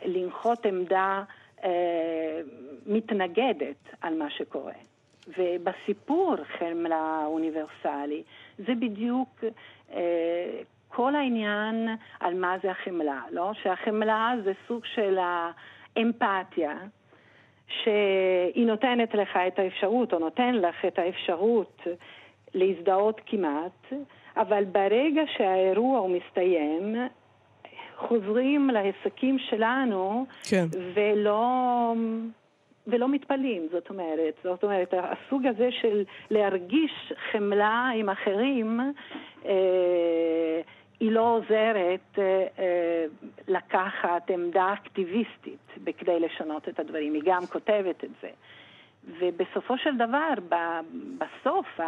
[0.06, 1.24] לנחות עמדה
[1.64, 2.42] אה,
[2.86, 4.74] מתנגדת על מה שקורה.
[5.38, 8.24] ובסיפור חמלה אוניברסלי
[8.58, 9.44] זה בדיוק
[9.94, 13.52] אה, כל העניין על מה זה החמלה, לא?
[13.54, 15.18] שהחמלה זה סוג של
[15.96, 16.78] האמפתיה
[17.68, 21.82] שהיא נותנת לך את האפשרות, או נותן לך את האפשרות
[22.54, 23.94] להזדהות כמעט,
[24.42, 26.96] אבל ברגע שהאירוע הוא מסתיים,
[27.98, 30.66] חוזרים לעסקים שלנו, כן.
[30.94, 31.94] ולא,
[32.88, 34.34] ולא מתפלאים, זאת אומרת.
[34.44, 38.80] זאת אומרת, הסוג הזה של להרגיש חמלה עם אחרים,
[39.46, 40.62] אה,
[41.00, 43.06] היא לא עוזרת אה, אה,
[43.48, 48.30] לקחת עמדה אקטיביסטית בכדי לשנות את הדברים, היא גם כותבת את זה.
[49.20, 50.34] ובסופו של דבר,
[51.18, 51.80] בסוף,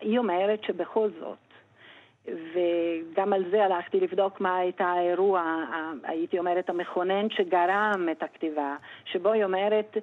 [0.00, 1.38] היא אומרת שבכל זאת,
[2.26, 5.64] וגם על זה הלכתי לבדוק מה הייתה האירוע,
[6.04, 9.96] הייתי אומרת, המכונן שגרם את הכתיבה, שבו היא אומרת,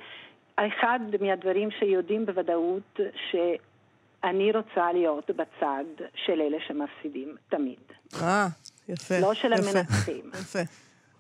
[0.56, 3.00] אחד מהדברים שיודעים בוודאות,
[3.32, 7.80] שאני רוצה להיות בצד של אלה שמפסידים, תמיד.
[8.22, 8.48] אה,
[8.90, 9.20] יפה.
[9.20, 10.32] לא של יפה, המנצחים.
[10.34, 10.60] יפה.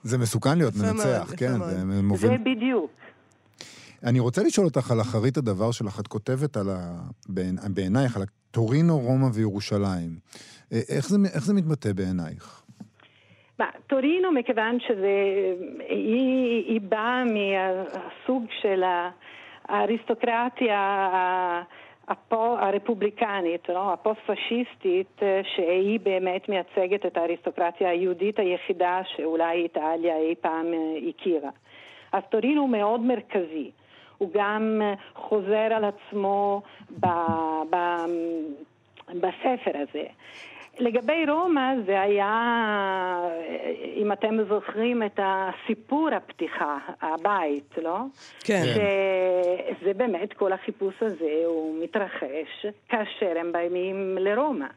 [0.04, 1.60] זה מסוכן להיות מנצח, מאוד, כן.
[1.60, 2.02] זה.
[2.04, 2.30] מוביל...
[2.30, 2.92] זה בדיוק.
[4.04, 6.00] אני רוצה לשאול אותך על אחרית הדבר שלך.
[6.00, 7.02] את כותבת על ה...
[7.30, 10.10] בעיני- בעינייך, על טורינו, רומא וירושלים.
[10.74, 12.64] אה, איך זה, איך זה מתבטא בעינייך?
[13.88, 15.14] טורינו, מכיוון שזה,
[15.90, 18.84] היא, היא באה מהסוג של
[19.68, 20.80] האריסטוקרטיה
[22.32, 23.94] הרפובליקנית, לא?
[23.94, 31.50] הפוסט-פשיסטית, אה, שהיא באמת מייצגת את האריסטוקרטיה היהודית היחידה שאולי איטליה אי פעם אה, הכירה.
[32.12, 33.72] אז טורינו מאוד מרכזי.
[34.20, 36.62] הוא גם אה, חוזר על עצמו
[37.00, 37.08] ב,
[37.70, 37.76] ב,
[39.10, 40.04] בספר הזה.
[40.80, 42.34] לגבי רומא זה היה,
[43.96, 47.98] אם אתם זוכרים את הסיפור הפתיחה, הבית, לא?
[48.44, 48.62] כן.
[48.64, 54.68] שזה באמת, כל החיפוש הזה הוא מתרחש כאשר הם באים לרומא.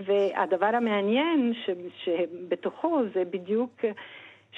[0.00, 1.70] והדבר המעניין ש,
[2.04, 3.84] שבתוכו זה בדיוק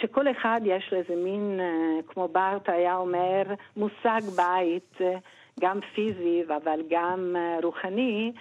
[0.01, 3.43] שכל אחד יש לו איזה מין, אה, כמו בארט היה אומר,
[3.77, 5.15] מושג בית, אה,
[5.61, 8.33] גם פיזי אבל גם אה, רוחני,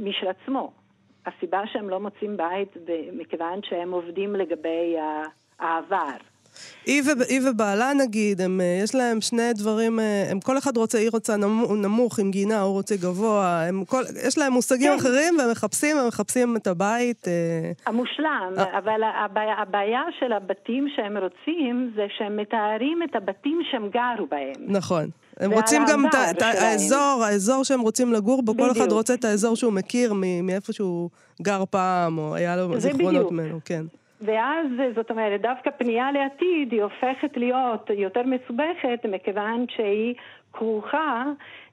[0.00, 0.72] משל עצמו.
[1.26, 2.76] הסיבה שהם לא מוצאים בית
[3.12, 4.96] מכיוון שהם עובדים לגבי
[5.58, 6.16] העבר.
[6.86, 10.76] היא, וב, היא ובעלה נגיד, הם, אה, יש להם שני דברים, אה, הם כל אחד
[10.76, 14.92] רוצה, היא רוצה נמוך, נמוך עם גינה, הוא רוצה גבוה, הם כל, יש להם מושגים
[14.92, 14.98] כן.
[14.98, 17.28] אחרים והם מחפשים, הם מחפשים את הבית.
[17.28, 17.32] אה,
[17.86, 18.52] המושלם.
[18.56, 24.66] אבל הבעיה, הבעיה של הבתים שהם רוצים זה שהם מתארים את הבתים שהם גרו בהם.
[24.68, 25.10] נכון.
[25.40, 26.42] הם רוצים גם את.
[26.42, 28.92] האזור, האזור שהם רוצים לגור בו, כל אחד.
[28.92, 31.10] רוצה את האזור שהוא מכיר מאיפה שהוא
[31.42, 33.32] גר פעם, או היה לו זיכרונות.
[33.32, 33.84] ממנו, כן.
[34.26, 40.14] ואז, זאת אומרת, דווקא פנייה לעתיד היא הופכת להיות יותר מסובכת, מכיוון שהיא
[40.52, 41.24] כרוכה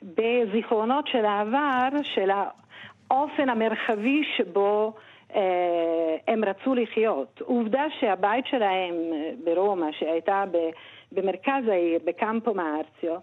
[0.04, 4.94] בזיכרונות של העבר, של האופן המרחבי שבו
[5.36, 7.42] אה, הם רצו לחיות.
[7.42, 10.44] עובדה שהבית שלהם אה, ברומא, שהייתה
[11.12, 13.20] במרכז העיר, בקמפו מארציו,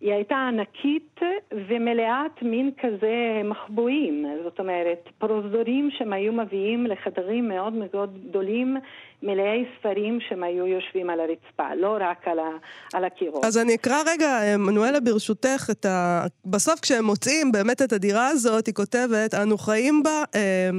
[0.00, 1.20] היא הייתה ענקית
[1.68, 8.76] ומלאת מין כזה מחבואים, זאת אומרת, פרוזדורים שהם היו מביאים לחדרים מאוד מאוד גדולים,
[9.22, 12.48] מלאי ספרים שהם היו יושבים על הרצפה, לא רק על, ה,
[12.94, 13.44] על הקירות.
[13.44, 16.24] אז אני אקרא רגע, מנואלה, ברשותך, את ה...
[16.44, 20.70] בסוף כשהם מוצאים באמת את הדירה הזאת, היא כותבת, אנו חיים בה, אה,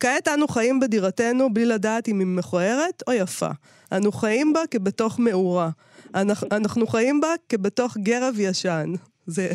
[0.00, 3.50] כעת אנו חיים בדירתנו בלי לדעת אם היא מכוערת או יפה.
[3.92, 5.70] אנו חיים בה כבתוך מאורה.
[6.14, 8.92] אנחנו, אנחנו חיים בה כבתוך גרב ישן.
[9.26, 9.48] זה...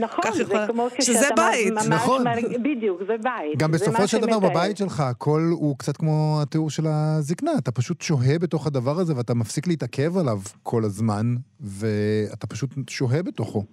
[0.00, 1.72] נכון, זה יכולה- כמו שזה כשאתה בית.
[1.72, 2.24] ממש נכון.
[2.24, 2.56] מרג...
[2.62, 3.58] בדיוק, זה בית.
[3.58, 4.38] גם בסופו של דבר.
[4.38, 9.16] בבית שלך הכל הוא קצת כמו התיאור של הזקנה, אתה פשוט שוהה בתוך הדבר הזה
[9.16, 11.26] ואתה מפסיק להתעכב עליו כל הזמן,
[11.60, 13.64] ואתה פשוט שוהה בתוכו.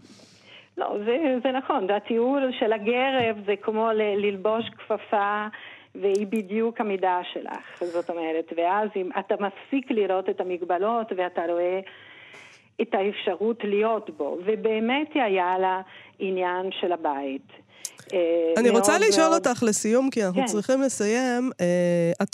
[0.77, 5.45] לא, זה, זה נכון, התיאור של הגרב זה כמו ל- ללבוש כפפה
[5.95, 11.79] והיא בדיוק המידה שלך, זאת אומרת, ואז אם אתה מפסיק לראות את המגבלות ואתה רואה
[12.81, 15.81] את האפשרות להיות בו, ובאמת היה לה
[16.19, 17.51] עניין של הבית.
[18.13, 20.47] אה, אני רוצה לשאול אותך לסיום, כי אנחנו כן.
[20.47, 21.51] צריכים לסיים.
[21.61, 22.25] אה,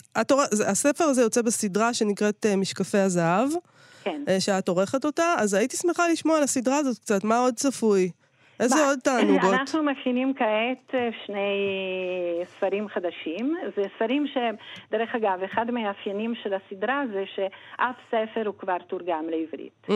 [0.68, 3.50] הספר הזה יוצא בסדרה שנקראת אה, משקפי הזהב,
[4.04, 4.22] כן.
[4.40, 8.10] שאת עורכת אותה, אז הייתי שמחה לשמוע על הסדרה הזאת קצת, מה עוד צפוי?
[8.60, 9.54] איזה עוד תענוגות?
[9.60, 11.60] אנחנו מכינים כעת אה, שני
[12.44, 13.56] ספרים חדשים.
[13.76, 14.38] זה ספרים ש...
[14.92, 19.88] דרך אגב, אחד המאפיינים של הסדרה זה שאף ספר הוא כבר תורגם לעברית.
[19.88, 19.94] Mm,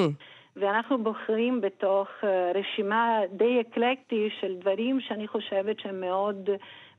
[0.56, 6.50] ואנחנו בוחרים בתוך אה, רשימה די אקלקטי של דברים שאני חושבת שהם מאוד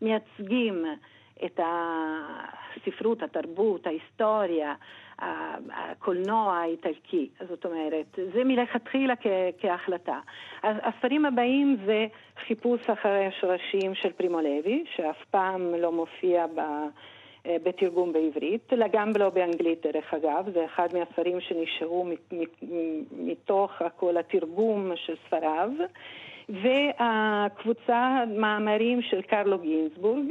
[0.03, 0.85] מייצגים
[1.45, 1.61] את
[2.77, 4.75] הספרות, התרבות, ההיסטוריה,
[5.19, 7.29] הקולנוע האיטלקי.
[7.49, 9.15] זאת אומרת, זה מלכתחילה
[9.61, 10.19] כהחלטה.
[10.63, 12.07] אז הספרים הבאים זה
[12.47, 16.61] חיפוש אחרי השורשים של פרימו לוי, שאף פעם לא מופיע ב...
[17.47, 22.07] אה, בתרגום בעברית, אלא גם לא באנגלית דרך אגב, זה אחד מהספרים שנשארו
[23.13, 25.71] מתוך כל התרגום של ספריו,
[26.51, 30.27] והקבוצה מאמרים של קרלו גינזבורג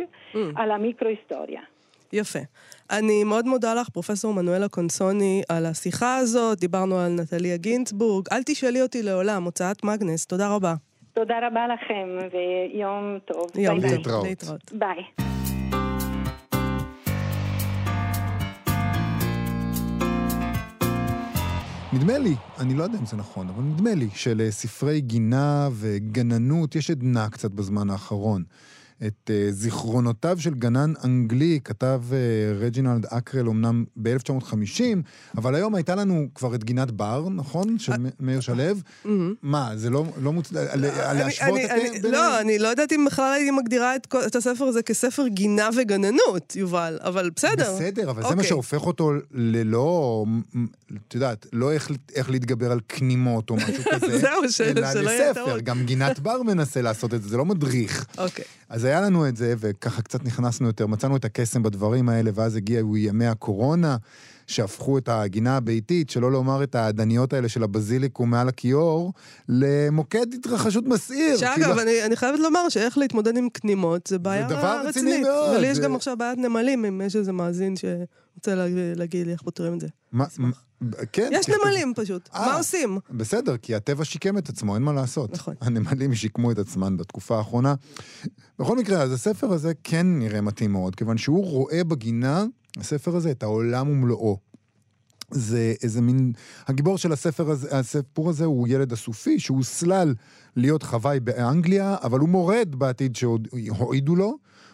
[0.56, 1.62] על המיקרו-היסטוריה.
[2.14, 2.40] יפה.
[2.92, 8.26] אני מאוד מודה לך, פרופסור מנואלה קונסוני, על השיחה הזאת, דיברנו על נטליה גינצבורג.
[8.32, 10.74] אל תשאלי אותי לעולם, הוצאת מגנס, תודה רבה.
[11.14, 13.48] תודה רבה לכם ויום טוב.
[13.56, 13.98] יום ביי טוב.
[13.98, 14.24] להתראות.
[14.26, 14.72] להתראות.
[14.74, 15.29] ביי.
[22.00, 26.92] נדמה לי, אני לא יודע אם זה נכון, אבל נדמה לי שלספרי גינה וגננות יש
[26.92, 28.44] עדנה קצת בזמן האחרון.
[29.08, 32.14] את uh, זיכרונותיו של גנן אנגלי כתב uh,
[32.60, 34.82] רג'ינלד אקרל אמנם ב-1950,
[35.38, 37.80] אבל היום הייתה לנו כבר את גינת בר, נכון?
[37.80, 38.56] של מ- מאיר שלו.
[39.42, 40.68] מה, זה לא, לא מוצדק?
[40.76, 42.12] להשוות את ביניהם?
[42.12, 47.00] לא, אני לא יודעת אם בכלל הייתי מגדירה את הספר הזה כספר גינה וגננות, יובל,
[47.02, 47.76] אבל בסדר.
[47.76, 48.48] בסדר, אבל זה מה אוקיי.
[48.48, 50.26] שהופך אותו ללא,
[51.08, 51.92] את יודעת, לא איך,
[52.30, 55.60] להתגבר על כנימות או משהו כזה, אלא לספר.
[55.60, 58.06] גם גינת בר מנסה לעשות את זה, זה לא מדריך.
[58.18, 58.46] אוקיי.
[58.70, 62.56] אז היה לנו את זה, וככה קצת נכנסנו יותר, מצאנו את הקסם בדברים האלה, ואז
[62.56, 63.98] הגיעו ימי הקורונה,
[64.48, 69.14] שהפכו את הגינה הביתית, שלא לומר את העדניות האלה של הבזיליקום מעל הכיור,
[69.50, 71.38] למוקד התרחשות מסעיר.
[71.38, 75.28] שאגב, כאילו- אני, אני חייבת לומר שאיך להתמודד עם כנימות זה בעיה דבר רציני רצינית.
[75.28, 79.26] מאוד, ולי יש זה- גם עכשיו בעיית נמלים, אם יש איזה מאזין שרוצה לה- להגיד
[79.28, 79.88] לי איך פותרים את זה.
[80.12, 80.26] מה-
[81.12, 81.30] כן.
[81.34, 82.46] יש תכתוב- נמלים פשוט, אה.
[82.46, 82.98] מה עושים?
[83.12, 85.32] בסדר, כי הטבע שיקם את עצמו, אין מה לעשות.
[85.34, 85.56] נכון.
[85.62, 87.76] הנמלים שיקמו את עצמם בתקופה האחרונה.
[88.60, 92.46] בכל מקרה, אז הספר הזה כן נראה מתאים מאוד, כיוון שהוא רואה בגינה,
[92.78, 94.38] הספר הזה, את העולם ומלואו.
[95.32, 96.34] זה איזה מין...
[96.68, 100.14] הגיבור של הספר הזה, הסיפור הזה הוא ילד אסופי שהוסלל
[100.56, 104.26] להיות חוואי באנגליה, אבל הוא מורד בעתיד שהועידו לו.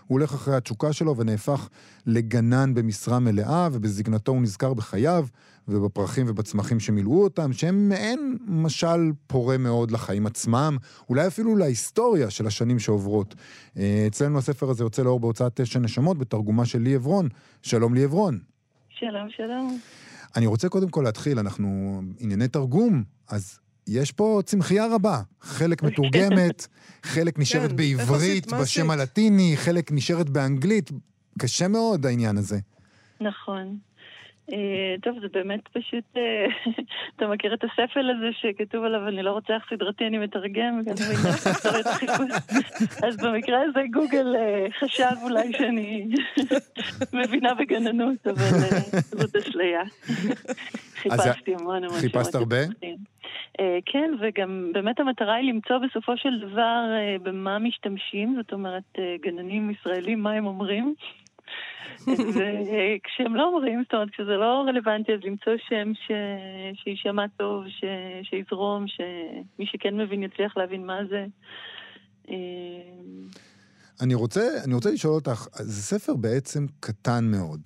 [0.07, 1.67] הוא הולך אחרי התשוקה שלו ונהפך
[2.05, 5.25] לגנן במשרה מלאה, ובזקנתו הוא נזכר בחייו
[5.67, 10.77] ובפרחים ובצמחים שמילאו אותם, שהם מעין משל פורה מאוד לחיים עצמם,
[11.09, 13.35] אולי אפילו להיסטוריה של השנים שעוברות.
[13.77, 17.29] אה, אצלנו הספר הזה יוצא לאור בהוצאת תשע נשמות, בתרגומה של לי עברון.
[17.61, 18.39] שלום לי עברון.
[18.89, 19.79] שלום, שלום.
[20.35, 25.21] אני רוצה קודם כל להתחיל, אנחנו ענייני תרגום, אז יש פה צמחייה רבה.
[25.41, 26.67] חלק מתורגמת,
[27.13, 28.91] חלק נשארת כן, בעברית בשם?
[28.91, 30.91] הלטיני, חלק נשארת באנגלית.
[31.39, 32.59] קשה מאוד העניין הזה.
[33.21, 33.77] נכון.
[34.53, 36.45] אה, טוב, זה באמת פשוט, אה,
[37.15, 40.81] אתה מכיר את הספל הזה שכתוב עליו, אני לא רוצח סדרתי, אני מתרגם.
[43.07, 46.07] אז במקרה הזה גוגל אה, חשב אולי שאני
[47.23, 48.67] מבינה בגננות, אבל
[49.11, 49.81] זאת אשליה.
[50.95, 52.61] חיפשתי המון המון חיפשת שמות הרבה?
[52.61, 52.95] יפים.
[53.59, 56.81] אה, כן, וגם באמת המטרה היא למצוא בסופו של דבר
[57.23, 60.95] במה משתמשים, זאת אומרת, גננים ישראלים, מה הם אומרים.
[62.01, 66.11] וכשהם לא אומרים, זאת אומרת, כשזה לא רלוונטי, אז למצוא שם ש...
[66.83, 67.83] שיישמע טוב, ש...
[68.23, 71.25] שיזרום, שמי שכן מבין יצליח להבין מה זה.
[72.29, 72.35] אה,
[74.01, 77.61] אני רוצה, אני רוצה לשאול אותך, זה ספר בעצם קטן מאוד,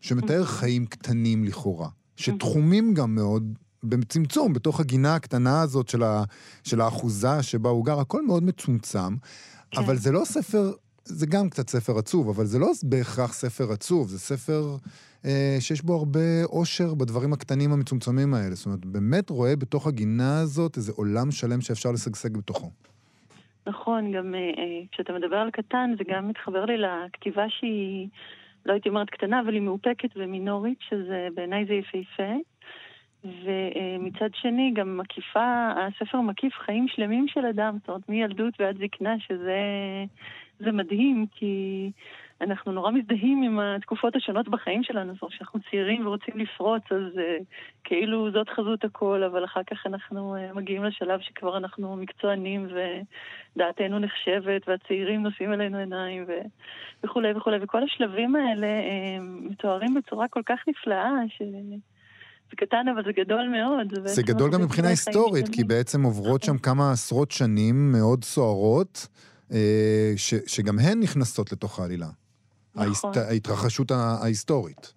[0.00, 6.24] שמתאר חיים קטנים לכאורה, שתחומים גם מאוד בצמצום, בתוך הגינה הקטנה הזאת של, ה,
[6.64, 9.16] של האחוזה שבה הוא גר, הכל מאוד מצומצם,
[9.70, 9.80] כן.
[9.80, 10.72] אבל זה לא ספר,
[11.06, 14.62] זה גם קצת ספר עצוב, אבל זה לא בהכרח ספר עצוב, זה ספר
[15.24, 18.54] אה, שיש בו הרבה אושר בדברים הקטנים המצומצמים האלה.
[18.54, 22.70] זאת אומרת, באמת רואה בתוך הגינה הזאת איזה עולם שלם שאפשר לשגשג בתוכו.
[23.66, 28.08] נכון, גם אה, אה, כשאתה מדבר על קטן, זה גם מתחבר לי לכתיבה שהיא,
[28.66, 32.32] לא הייתי אומרת קטנה, אבל היא מאופקת ומינורית, שזה בעיניי זה יפהפה.
[33.24, 39.14] ומצד שני, גם מקיפה, הספר מקיף חיים שלמים של אדם, זאת אומרת, מילדות ועד זקנה,
[39.18, 39.60] שזה
[40.58, 41.90] זה מדהים, כי
[42.40, 47.02] אנחנו נורא מזדהים עם התקופות השונות בחיים שלנו, זאת אומרת שאנחנו צעירים ורוצים לפרוץ, אז
[47.14, 47.44] uh,
[47.84, 52.66] כאילו זאת חזות הכל, אבל אחר כך אנחנו uh, מגיעים לשלב שכבר אנחנו מקצוענים
[53.56, 56.32] ודעתנו נחשבת, והצעירים נושאים אלינו עיניים ו...
[57.04, 61.42] וכולי וכולי, וכל השלבים האלה uh, מתוארים בצורה כל כך נפלאה, ש...
[62.50, 64.06] זה קטן אבל זה גדול מאוד.
[64.08, 69.08] זה גדול גם מבחינה היסטורית, כי בעצם עוברות שם כמה עשרות שנים מאוד סוערות,
[70.16, 72.06] ש, שגם הן נכנסות לתוך העלילה.
[72.76, 73.12] נכון.
[73.30, 74.92] ההתרחשות ההיסטורית.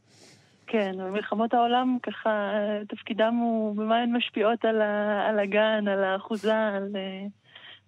[0.72, 2.52] כן, ומלחמות העולם ככה,
[2.88, 7.26] תפקידם הוא במה הן משפיעות על, ה, על הגן, על האחוזה, על, אה,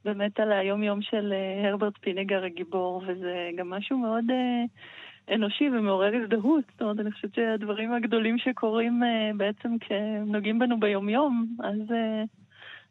[0.05, 6.11] באמת על היום-יום של אה, הרברט פינגר הגיבור, וזה גם משהו מאוד אה, אנושי ומעורר
[6.15, 6.63] הזדהות.
[6.71, 9.01] זאת אומרת, אני חושבת שהדברים הגדולים שקורים
[9.37, 11.95] בעצם כשנוגעים בנו ביום-יום, אז,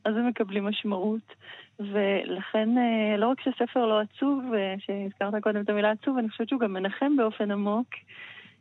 [0.04, 1.35] אז הם מקבלים משמעות.
[1.81, 6.49] ולכן אה, לא רק שהספר לא עצוב, אה, שהזכרת קודם את המילה עצוב, אני חושבת
[6.49, 7.87] שהוא גם מנחם באופן עמוק,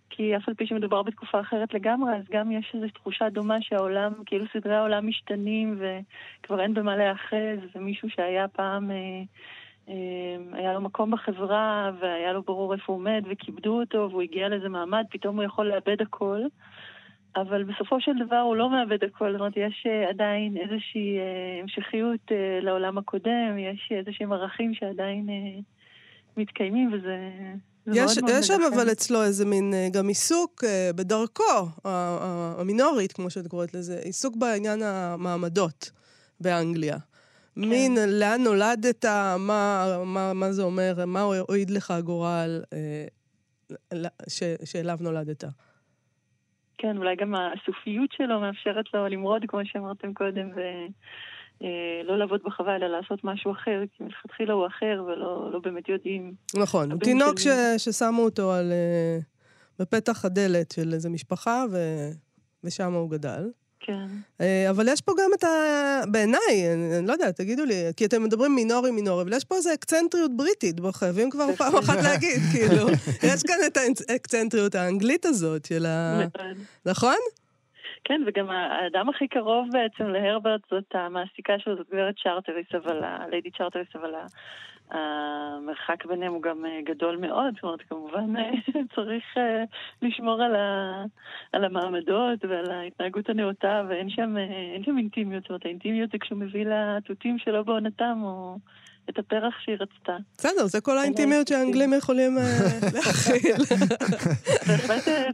[0.10, 4.14] כי אף על פי שמדובר בתקופה אחרת לגמרי, אז גם יש איזו תחושה דומה שהעולם,
[4.26, 8.92] כאילו סדרי העולם משתנים וכבר אין במה להיאחז, ומישהו שהיה פעם...
[8.92, 9.24] אה,
[10.54, 14.70] היה לו מקום בחברה, והיה לו ברור איפה הוא עומד, וכיבדו אותו, והוא הגיע לאיזה
[14.70, 16.42] מעמד, פתאום הוא יכול לאבד הכל.
[17.36, 21.62] אבל בסופו של דבר הוא לא מאבד הכל, זאת אומרת, יש אה, עדיין איזושהי אה,
[21.62, 25.28] המשכיות אה, לעולם הקודם, יש איזשהם ערכים שעדיין
[26.38, 27.18] מתקיימים, וזה...
[27.88, 30.64] יש, יש שם אבל אצלו איזה מין גם עיסוק
[30.96, 35.92] בדרכו, המינורית, כמו שאת קוראת לזה, עיסוק בעניין המעמדות
[36.40, 36.98] באנגליה.
[36.98, 37.62] כן.
[37.62, 39.06] מין, לאן נולדת,
[39.40, 42.62] מה, מה, מה זה אומר, מה הועיד לך הגורל
[44.66, 45.44] שאליו נולדת.
[46.82, 52.88] כן, אולי גם הסופיות שלו מאפשרת לו למרוד, כמו שאמרתם קודם, ולא לעבוד בחווה, אלא
[52.88, 56.34] לעשות משהו אחר, כי מלכתחילה הוא אחר ולא לא באמת יודעים.
[56.56, 59.20] נכון, הוא תינוק ש, ששמו אותו על, אה,
[59.80, 61.78] בפתח הדלת של איזו משפחה, ו,
[62.64, 63.50] ושם הוא גדל.
[63.80, 64.08] כן.
[64.42, 65.50] אה, אבל יש פה גם את ה...
[66.12, 69.56] בעיניי, אני, אני לא יודעת, תגידו לי, כי אתם מדברים מינורי מינורי, אבל יש פה
[69.56, 72.90] איזו אקצנטריות בריטית, בו חייבים כבר פעם אחת להגיד, כאילו.
[73.24, 73.78] יש כאן את
[74.10, 76.22] האקצנטריות האנגלית הזאת של ה...
[76.86, 77.18] נכון?
[78.04, 83.52] כן, וגם האדם הכי קרוב בעצם להרברט זאת המעסיקה שלו, זאת גברת צ'רטריס, אבל, הליידי
[83.58, 84.14] צ'רטריס, אבל
[84.92, 88.52] המרחק ביניהם הוא גם אה, גדול מאוד, זאת אומרת, כמובן אה,
[88.96, 89.64] צריך אה,
[90.02, 91.04] לשמור על, ה,
[91.54, 94.36] על המעמדות ועל ההתנהגות הנאותה, ואין שם,
[94.86, 98.58] שם אינטימיות, זאת אומרת, האינטימיות זה כשהוא מביא לתותים שלו בעונתם, או...
[99.10, 100.18] את הפרח שהיא רצתה.
[100.38, 102.38] בסדר, זה כל האינטימיות שהאנגלים יכולים
[102.94, 103.56] להכיל.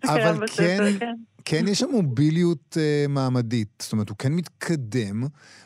[0.04, 1.14] אבל כן, כן,
[1.46, 2.78] כן יש שם מוביליות
[3.10, 3.68] מעמדית.
[3.82, 5.24] זאת אומרת, הוא כן מתקדם,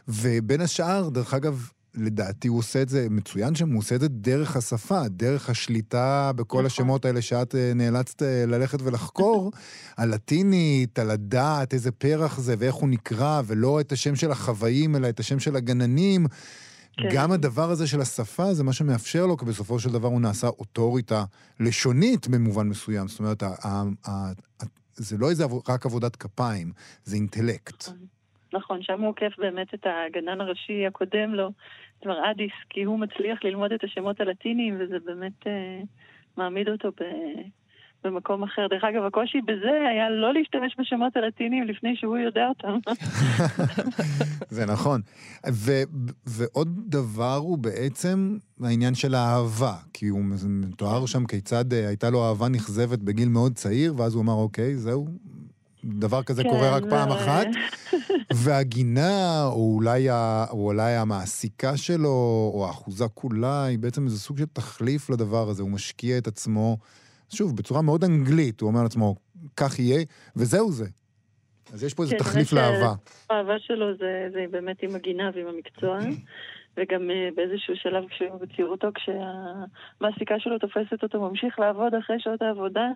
[0.07, 4.07] ובין השאר, דרך אגב, לדעתי הוא עושה את זה, מצוין שם, הוא עושה את זה
[4.07, 6.65] דרך השפה, דרך השליטה בכל נכון.
[6.65, 9.51] השמות האלה שאת אה, נאלצת אה, ללכת ולחקור,
[9.97, 15.09] הלטינית, על הדעת, איזה פרח זה ואיך הוא נקרא, ולא את השם של החוואים, אלא
[15.09, 16.25] את השם של הגננים.
[16.97, 17.09] כן.
[17.13, 20.47] גם הדבר הזה של השפה זה מה שמאפשר לו, כי בסופו של דבר הוא נעשה
[20.47, 21.23] אוטוריטה
[21.59, 23.07] לשונית במובן מסוים.
[23.07, 23.43] זאת אומרת,
[24.95, 26.71] זה לא איזה רק עבודת כפיים,
[27.03, 27.83] זה אינטלקט.
[27.87, 27.97] נכון.
[28.53, 31.51] נכון, שם הוא עוקף באמת את הגנן הראשי הקודם לו,
[31.99, 35.81] את מראדיס, כי הוא מצליח ללמוד את השמות הלטיניים, וזה באמת אה,
[36.37, 37.03] מעמיד אותו ב...
[38.03, 38.67] במקום אחר.
[38.69, 42.77] דרך אגב, הקושי בזה היה לא להשתמש בשמות הלטיניים לפני שהוא יודע אותם.
[44.55, 45.01] זה נכון.
[45.51, 45.83] ו-
[46.25, 52.27] ועוד דבר הוא בעצם העניין של האהבה, כי הוא מתואר שם כיצד אה, הייתה לו
[52.27, 55.07] אהבה נכזבת בגיל מאוד צעיר, ואז הוא אמר, אוקיי, זהו,
[55.85, 57.47] דבר כזה כן, קורה רק פעם אחת,
[58.43, 64.37] והגינה, או אולי, ה, או אולי המעסיקה שלו, או האחוזה כולה, היא בעצם איזה סוג
[64.37, 65.63] של תחליף לדבר הזה.
[65.63, 66.77] הוא משקיע את עצמו,
[67.29, 69.15] שוב, בצורה מאוד אנגלית, הוא אומר לעצמו,
[69.57, 70.03] כך יהיה,
[70.35, 70.85] וזהו זה.
[71.73, 72.93] אז יש פה איזה כן, תחליף לאהבה.
[73.29, 75.99] האהבה שלו זה, זה באמת עם הגינה ועם המקצוע.
[76.77, 82.87] וגם uh, באיזשהו שלב כשהוא בצעירותו, כשהמעסיקה שלו תופסת אותו, ממשיך לעבוד אחרי שעות העבודה,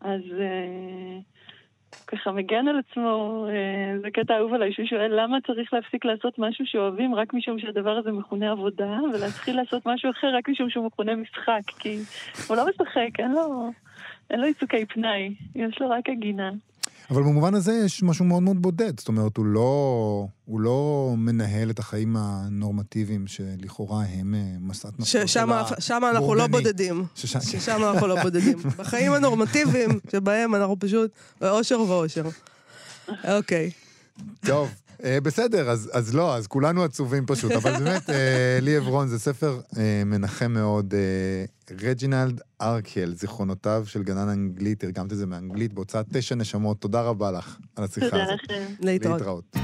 [0.00, 1.35] אז uh,
[2.06, 6.38] ככה מגן על עצמו, אה, זה קטע אהוב עליי, שהוא שואל למה צריך להפסיק לעשות
[6.38, 10.86] משהו שאוהבים רק משום שהדבר הזה מכונה עבודה, ולהתחיל לעשות משהו אחר רק משום שהוא
[10.86, 11.98] מכונה משחק, כי
[12.48, 13.70] הוא לא משחק, אין לו,
[14.30, 16.50] אין לו עיסוקי פנאי, יש לו רק הגינה.
[17.10, 21.70] אבל במובן הזה יש משהו מאוד מאוד בודד, זאת אומרת, הוא לא, הוא לא מנהל
[21.70, 25.80] את החיים הנורמטיביים שלכאורה הם משאת נפשו של הבורגני.
[25.80, 27.04] שם אנחנו לא בודדים.
[27.14, 28.58] ששם ששם אנחנו לא בודדים.
[28.78, 32.28] בחיים הנורמטיביים שבהם אנחנו פשוט באושר ואושר.
[33.28, 33.70] אוקיי.
[34.46, 34.70] טוב,
[35.02, 39.60] בסדר, אז, אז לא, אז כולנו עצובים פשוט, אבל באמת, אה, לי עברון זה ספר
[39.78, 40.94] אה, מנחם מאוד.
[40.94, 46.80] אה, רג'ינלד ארקל, זיכרונותיו של גנן אנגלי, תרגמת את זה מאנגלית, בהוצאת תשע נשמות.
[46.80, 48.40] תודה רבה לך על השיחה תודה הזאת.
[48.44, 48.64] לכם.
[48.80, 49.20] להתראות.
[49.20, 49.56] להתראות.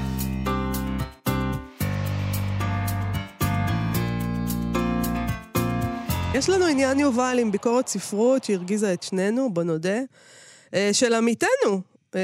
[6.33, 9.99] יש לנו עניין יובל עם ביקורת ספרות שהרגיזה את שנינו, בוא נודה,
[10.73, 11.79] אה, של עמיתנו, אה,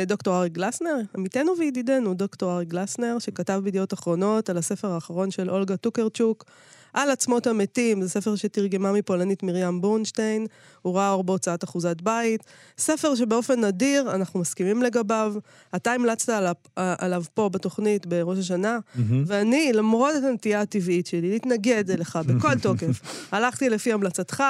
[0.08, 5.50] דוקטור ארי גלסנר, עמיתנו וידידנו, דוקטור ארי גלסנר, שכתב בידיעות אחרונות על הספר האחרון של
[5.50, 6.46] אולגה טוקרצ'וק,
[6.94, 10.46] על עצמות המתים, זה ספר שתרגמה מפולנית מרים בורנשטיין,
[10.82, 12.44] הוא ראה אור בהוצאת אחוזת בית,
[12.78, 15.34] ספר שבאופן נדיר, אנחנו מסכימים לגביו,
[15.76, 18.80] אתה המלצת עליו, עליו פה בתוכנית בראש השנה,
[19.26, 24.44] ואני, למרות הנטייה הטבעית שלי להתנגד אליך בכל תוקף, הלכתי לפי המלצתך,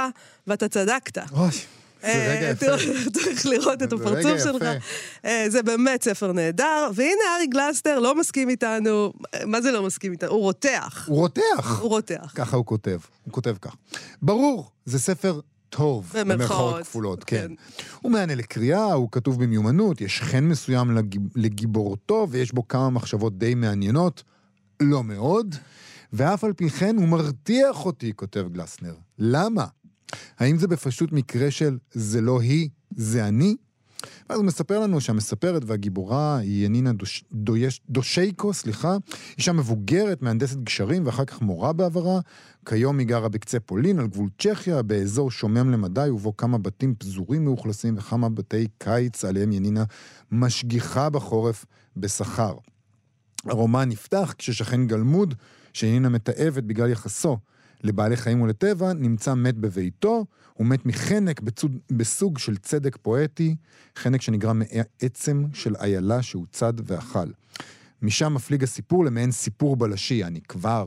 [0.48, 1.18] ואתה צדקת.
[2.02, 2.66] זה אה, רגע יפה.
[2.66, 2.78] תראו,
[3.16, 4.64] צריך לראות את הפרצוף שלך.
[5.26, 9.14] אה, זה באמת ספר נהדר, והנה ארי גלסטר לא מסכים איתנו,
[9.46, 10.30] מה זה לא מסכים איתנו?
[10.30, 11.06] הוא רותח.
[11.08, 11.80] הוא רותח.
[11.82, 12.32] הוא רותח.
[12.36, 13.76] ככה הוא כותב, הוא כותב כך.
[14.22, 15.40] ברור, זה ספר
[15.70, 17.48] טוב, במרכאות, כפולות, כן.
[17.48, 17.84] כן.
[18.02, 23.38] הוא מהנה לקריאה, הוא כתוב במיומנות, יש חן מסוים לגיב, לגיבורתו, ויש בו כמה מחשבות
[23.38, 24.24] די מעניינות,
[24.80, 25.56] לא מאוד,
[26.14, 28.94] ואף על פי כן הוא מרתיח אותי, כותב גלסנר.
[29.20, 29.66] למה?
[30.40, 33.56] האם זה בפשוט מקרה של זה לא היא, זה אני?
[34.30, 38.98] ואז הוא מספר לנו שהמספרת והגיבורה היא ינינה דוש, דויש, דושייקו, סליחה,
[39.38, 42.20] אישה מבוגרת, מהנדסת גשרים ואחר כך מורה בעברה.
[42.66, 47.46] כיום היא גרה בקצה פולין, על גבול צ'כיה, באזור שומם למדי, ובו כמה בתים פזורים
[47.46, 49.84] מאוכלסים וכמה בתי קיץ עליהם ינינה
[50.32, 51.66] משגיחה בחורף
[51.98, 52.54] בשכר.
[53.46, 55.34] הרומן נפתח כששכן גלמוד,
[55.74, 57.38] שינינה מתעבת בגלל יחסו
[57.84, 63.56] לבעלי חיים ולטבע, נמצא מת בביתו, הוא מת מחנק בצוד, בסוג של צדק פואטי,
[63.98, 67.28] חנק שנגרם מעצם של איילה שהוצד ואכל.
[68.02, 70.86] משם מפליג הסיפור למעין סיפור בלשי, אני כבר...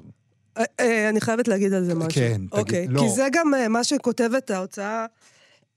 [0.58, 2.10] אה, אה, אני חייבת להגיד על זה משהו.
[2.10, 3.00] כן, תגיד, אוקיי, לא.
[3.00, 5.06] כי זה גם אה, מה שכותבת ההוצאה,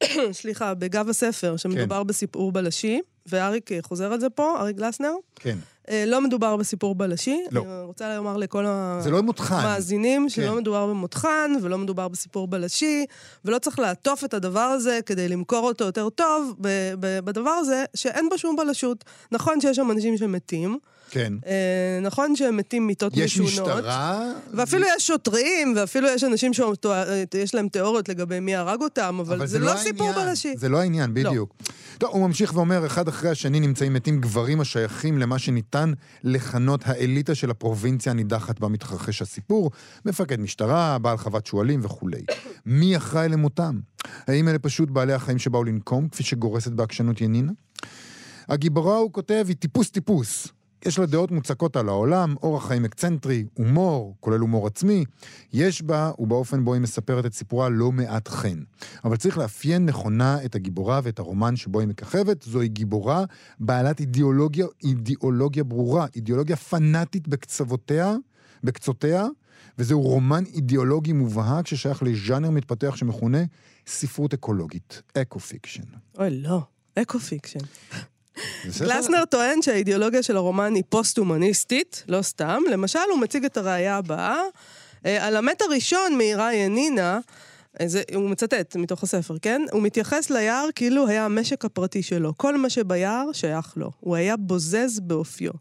[0.31, 2.07] סליחה, בגב הספר, שמדובר כן.
[2.07, 5.13] בסיפור בלשי, ואריק אה, חוזר על זה פה, אריק גלסנר.
[5.35, 5.57] כן.
[5.89, 7.43] אה, לא מדובר בסיפור בלשי.
[7.51, 7.61] לא.
[7.61, 8.65] אני רוצה לומר לכל
[8.99, 9.21] זה לא.
[9.49, 10.29] המאזינים כן.
[10.29, 13.05] שלא מדובר במותחן, ולא מדובר בסיפור בלשי,
[13.45, 16.55] ולא צריך לעטוף את הדבר הזה כדי למכור אותו יותר טוב
[16.99, 19.03] בדבר הזה, שאין בו שום בלשות.
[19.31, 20.79] נכון שיש שם אנשים שמתים,
[21.15, 21.33] כן.
[21.45, 23.69] אה, נכון שהם מתים מיתות יש משונות.
[23.69, 24.31] משטרה...
[24.53, 29.59] ואפילו יש שוטרים, ואפילו יש אנשים שיש להם תיאוריות לגבי מי הרג אותם, אבל, זה,
[29.59, 30.27] לא סיפור העניין.
[30.27, 30.53] בלשי.
[30.57, 31.55] זה לא העניין, בדיוק.
[31.97, 35.93] טוב, הוא ממשיך ואומר, אחד אחרי השני נמצאים מתים גברים השייכים למה שניתן
[36.23, 39.71] לכנות האליטה של הפרובינציה הנידחת בה מתרחש הסיפור,
[40.05, 42.21] מפקד משטרה, בעל חוות שועלים וכולי.
[42.65, 43.79] מי אחראי למותם?
[44.27, 47.51] האם אלה פשוט בעלי החיים שבאו לנקום, כפי שגורסת בעקשנות ינינה?
[48.49, 50.47] הגיבורה, הוא כותב, היא טיפוס טיפוס.
[50.85, 55.05] יש לה דעות מוצקות על העולם, אורח חיים אקצנטרי, הומור, כולל הומור עצמי.
[55.53, 58.59] יש בה, ובאופן בו היא מספרת את סיפורה, לא מעט חן.
[59.03, 62.41] אבל צריך לאפיין נכונה את הגיבורה ואת הרומן שבו היא מככבת.
[62.41, 63.23] זוהי גיבורה
[63.59, 68.15] בעלת אידיאולוגיה, אידיאולוגיה ברורה, אידיאולוגיה פנאטית בקצוותיה,
[68.63, 69.25] בקצותיה,
[69.77, 73.43] וזהו רומן אידיאולוגי מובהק ששייך לז'אנר מתפתח שמכונה
[73.87, 75.83] ספרות אקולוגית, eco-fiction.
[76.17, 76.61] אוי, לא.
[76.95, 77.59] eco-fiction.
[78.79, 82.63] גלסנר טוען שהאידיאולוגיה של הרומן היא פוסט-הומניסטית, לא סתם.
[82.71, 84.41] למשל, הוא מציג את הראיה הבאה.
[85.05, 87.19] אה, על המת הראשון מאירה ינינה,
[87.81, 89.61] אה, זה, הוא מצטט מתוך הספר, כן?
[89.71, 92.33] הוא מתייחס ליער כאילו היה המשק הפרטי שלו.
[92.37, 93.91] כל מה שביער שייך לו.
[93.99, 95.51] הוא היה בוזז באופיו.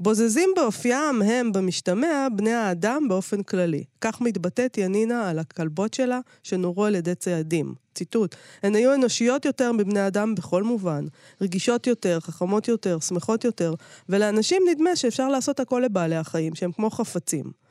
[0.00, 3.84] בוזזים באופיים הם, במשתמע, בני האדם באופן כללי.
[4.00, 7.74] כך מתבטאת ינינה על הכלבות שלה, שנורו על ידי ציידים.
[7.96, 11.04] ציטוט: הן היו אנושיות יותר מבני אדם בכל מובן.
[11.40, 13.74] רגישות יותר, חכמות יותר, שמחות יותר,
[14.08, 17.66] ולאנשים נדמה שאפשר לעשות הכל לבעלי החיים, שהם כמו חפצים.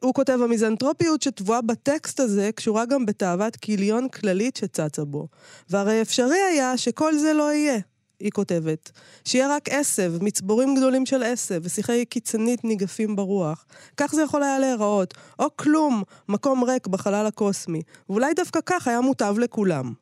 [0.00, 5.28] הוא כותב, המיזנטרופיות שטבועה בטקסט הזה קשורה גם בתאוות כיליון כללית שצצה בו.
[5.70, 7.78] והרי אפשרי היה שכל זה לא יהיה.
[8.20, 8.90] היא כותבת,
[9.24, 13.66] שיהיה רק עשב, מצבורים גדולים של עשב, ושיחי קיצונית ניגפים ברוח.
[13.96, 19.00] כך זה יכול היה להיראות, או כלום, מקום ריק בחלל הקוסמי, ואולי דווקא כך היה
[19.00, 19.92] מוטב לכולם.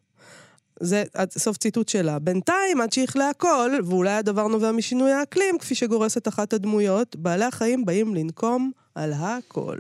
[0.81, 1.05] זה
[1.39, 2.19] סוף ציטוט שלה.
[2.19, 7.85] בינתיים, עד שיכלה הכל, ואולי הדבר נובע משינוי האקלים, כפי שגורסת אחת הדמויות, בעלי החיים
[7.85, 9.77] באים לנקום על הכל.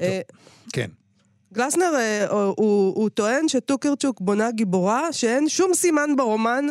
[0.00, 0.20] אה,
[0.72, 0.90] כן.
[1.54, 6.64] גלסנר, אה, הוא, הוא, הוא טוען שטוקרצ'וק בונה גיבורה שאין שום סימן ברומן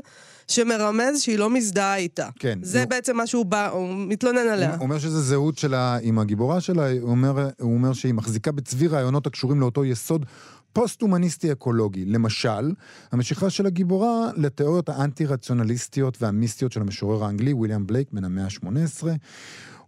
[0.47, 2.27] שמרמז שהיא לא מזדהה איתה.
[2.39, 2.59] כן.
[2.61, 2.89] זה נו.
[2.89, 4.75] בעצם מה שהוא בא, הוא מתלונן עליה.
[4.75, 8.87] הוא אומר שזה זהות שלה עם הגיבורה שלה, הוא אומר, הוא אומר שהיא מחזיקה בצבי
[8.87, 10.25] רעיונות הקשורים לאותו יסוד
[10.73, 12.05] פוסט-הומניסטי אקולוגי.
[12.05, 12.71] למשל,
[13.11, 19.07] המשיכה של הגיבורה לתיאוריות האנטי-רציונליסטיות והמיסטיות של המשורר האנגלי, ויליאם בלייק, בן המאה ה-18.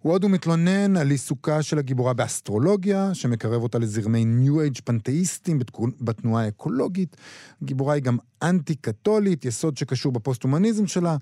[0.02, 5.60] הוא עוד הוא מתלונן על עיסוקה של הגיבורה באסטרולוגיה, שמקרב אותה לזרמי ניו אייג' פנתאיסטים
[6.02, 7.18] בתנועה האקולוגית.
[7.62, 11.18] הגיבורה היא גם אנטי-קתולית, יסוד שקשור בפוסט-הומניזם שלה.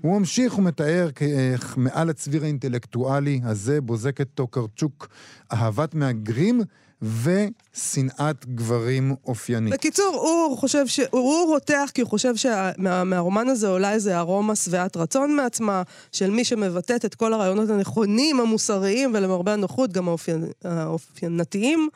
[0.00, 5.08] הוא ממשיך ומתאר איך מעל הצביר האינטלקטואלי הזה בוזקת טוקרצ'וק
[5.52, 6.62] אהבת מהגרים
[7.22, 9.72] ושנאת גברים אופיינית.
[9.74, 11.00] בקיצור, הוא חושב ש...
[11.10, 15.82] הוא רותח כי הוא חושב שמהרומן הזה עולה איזה ארומה שבעת רצון מעצמה,
[16.12, 20.44] של מי שמבטאת את כל הרעיונות הנכונים, המוסריים, ולמרבה הנוחות, גם האופיינ...
[20.64, 21.88] האופיינתיים.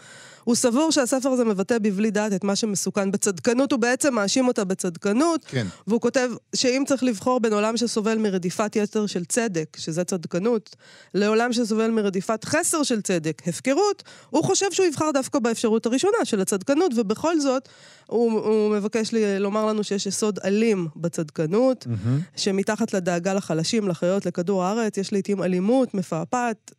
[0.49, 4.65] הוא סבור שהספר הזה מבטא בבלי דעת את מה שמסוכן בצדקנות, הוא בעצם מאשים אותה
[4.65, 5.45] בצדקנות.
[5.45, 5.67] כן.
[5.87, 10.77] והוא כותב שאם צריך לבחור בין עולם שסובל מרדיפת יתר של צדק, שזה צדקנות,
[11.15, 16.41] לעולם שסובל מרדיפת חסר של צדק, הפקרות, הוא חושב שהוא יבחר דווקא באפשרות הראשונה של
[16.41, 17.69] הצדקנות, ובכל זאת,
[18.07, 22.39] הוא, הוא מבקש לי, לומר לנו שיש יסוד אלים בצדקנות, mm-hmm.
[22.39, 26.73] שמתחת לדאגה לחלשים, לחיות, לכדור הארץ, יש לעיתים אלימות, מפעפעת.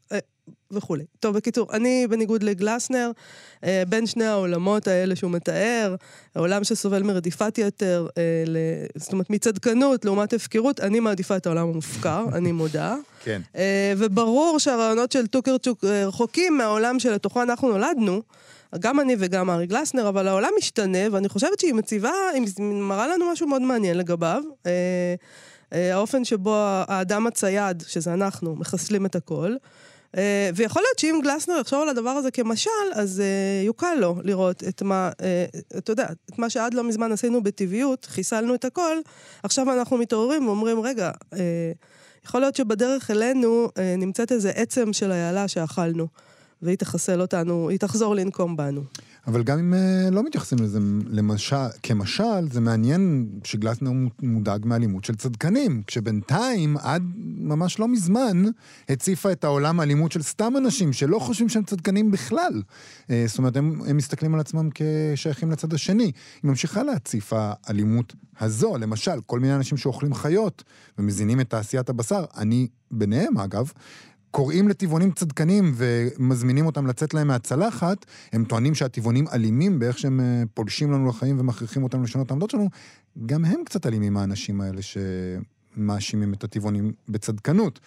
[0.72, 1.04] וכולי.
[1.20, 3.12] טוב, בקיצור, אני, בניגוד לגלסנר,
[3.64, 5.96] אה, בין שני העולמות האלה שהוא מתאר,
[6.36, 8.58] העולם שסובל מרדיפת יתר, אה, ל...
[8.96, 12.96] זאת אומרת, מצדקנות לעומת הפקרות, אני מעדיפה את העולם המופקר, אני מודה.
[13.24, 13.42] כן.
[13.56, 18.22] אה, וברור שהרעיונות של טוקרצ'וק רחוקים מהעולם שלתוכו אנחנו נולדנו.
[18.80, 23.32] גם אני וגם ארי גלסנר, אבל העולם משתנה, ואני חושבת שהיא מציבה, היא מראה לנו
[23.32, 24.44] משהו מאוד מעניין לגביו.
[25.72, 26.56] האופן שבו
[26.88, 29.56] האדם הצייד, שזה אנחנו, מחסלים את הכל.
[30.16, 30.20] Uh,
[30.56, 34.82] ויכול להיות שאם גלסנר יחשוב על הדבר הזה כמשל, אז uh, יוקל לו לראות את
[34.82, 38.98] מה, uh, אתה יודע, את מה שעד לא מזמן עשינו בטבעיות, חיסלנו את הכל,
[39.44, 41.12] עכשיו אנחנו מתעוררים ואומרים, רגע,
[42.26, 46.08] יכול להיות שבדרך אלינו נמצאת איזה עצם של איילה שאכלנו,
[46.62, 48.82] והיא תחסל אותנו, היא תחזור לנקום בנו.
[49.30, 55.16] אבל גם אם uh, לא מתייחסים לזה למשל, כמשל, זה מעניין שגלסנר מודאג מאלימות של
[55.16, 57.04] צדקנים, כשבינתיים, עד
[57.38, 58.44] ממש לא מזמן,
[58.90, 62.62] הציפה את העולם האלימות של סתם אנשים שלא חושבים שהם צדקנים בכלל.
[63.02, 66.04] Uh, זאת אומרת, הם, הם מסתכלים על עצמם כשייכים לצד השני.
[66.04, 66.14] היא
[66.44, 70.64] ממשיכה להציף האלימות הזו, למשל, כל מיני אנשים שאוכלים חיות
[70.98, 73.72] ומזינים את תעשיית הבשר, אני ביניהם אגב,
[74.32, 80.44] קוראים לטבעונים צדקנים ומזמינים אותם לצאת להם מהצלחת, הם טוענים שהטבעונים אלימים באיך שהם אה,
[80.54, 82.70] פולשים לנו לחיים ומכריחים אותנו לשנות את העמדות שלנו,
[83.26, 84.82] גם הם קצת אלימים האנשים האלה
[85.76, 87.80] שמאשימים את הטבעונים בצדקנות.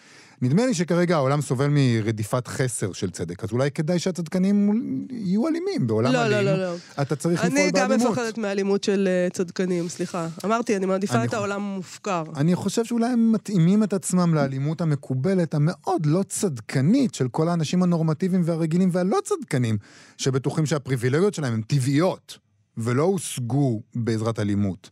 [0.43, 4.71] נדמה לי שכרגע העולם סובל מרדיפת חסר של צדק, אז אולי כדאי שהצדקנים
[5.11, 6.47] יהיו אלימים בעולם לא, אלים.
[6.47, 6.75] לא, לא, לא.
[7.03, 8.01] אתה צריך לפעול אני באלימות.
[8.01, 10.29] גם מפחדת מאלימות של uh, צדקנים, סליחה.
[10.45, 12.23] אמרתי, אני מעדיפה אני את חו- העולם המופקר.
[12.37, 17.83] אני חושב שאולי הם מתאימים את עצמם לאלימות המקובלת, המאוד לא צדקנית של כל האנשים
[17.83, 19.77] הנורמטיביים והרגילים והלא צדקנים,
[20.19, 22.39] שבטוחים שהפריבילגיות שלהם הן טבעיות,
[22.77, 24.91] ולא הושגו בעזרת אלימות.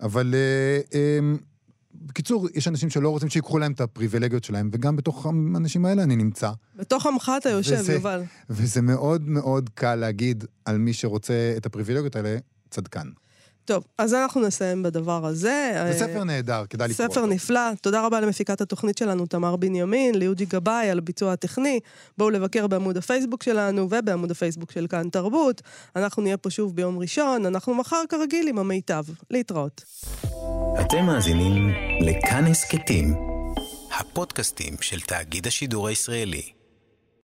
[0.00, 1.18] אבל אה, אה,
[2.06, 6.16] בקיצור, יש אנשים שלא רוצים שיקחו להם את הפריבילגיות שלהם, וגם בתוך האנשים האלה אני
[6.16, 6.50] נמצא.
[6.76, 8.22] בתוך עמך אתה יושב, וזה- יובל.
[8.50, 12.36] וזה מאוד מאוד קל להגיד על מי שרוצה את הפריבילגיות האלה,
[12.70, 13.08] צדקן.
[13.68, 15.70] טוב, אז אנחנו נסיים בדבר הזה.
[15.74, 17.32] זה אה, ספר נהדר, כדאי לקרוא ספר אותו.
[17.32, 17.60] נפלא.
[17.82, 21.80] תודה רבה למפיקת התוכנית שלנו, תמר בנימין, ליוג'י גבאי על הביצוע הטכני.
[22.18, 25.62] בואו לבקר בעמוד הפייסבוק שלנו ובעמוד הפייסבוק של כאן תרבות.
[25.96, 29.04] אנחנו נהיה פה שוב ביום ראשון, אנחנו מחר כרגיל עם המיטב.
[29.30, 29.84] להתראות.
[30.80, 33.14] אתם מאזינים לכאן הסכתים,
[33.98, 36.57] הפודקאסטים של תאגיד השידור הישראלי.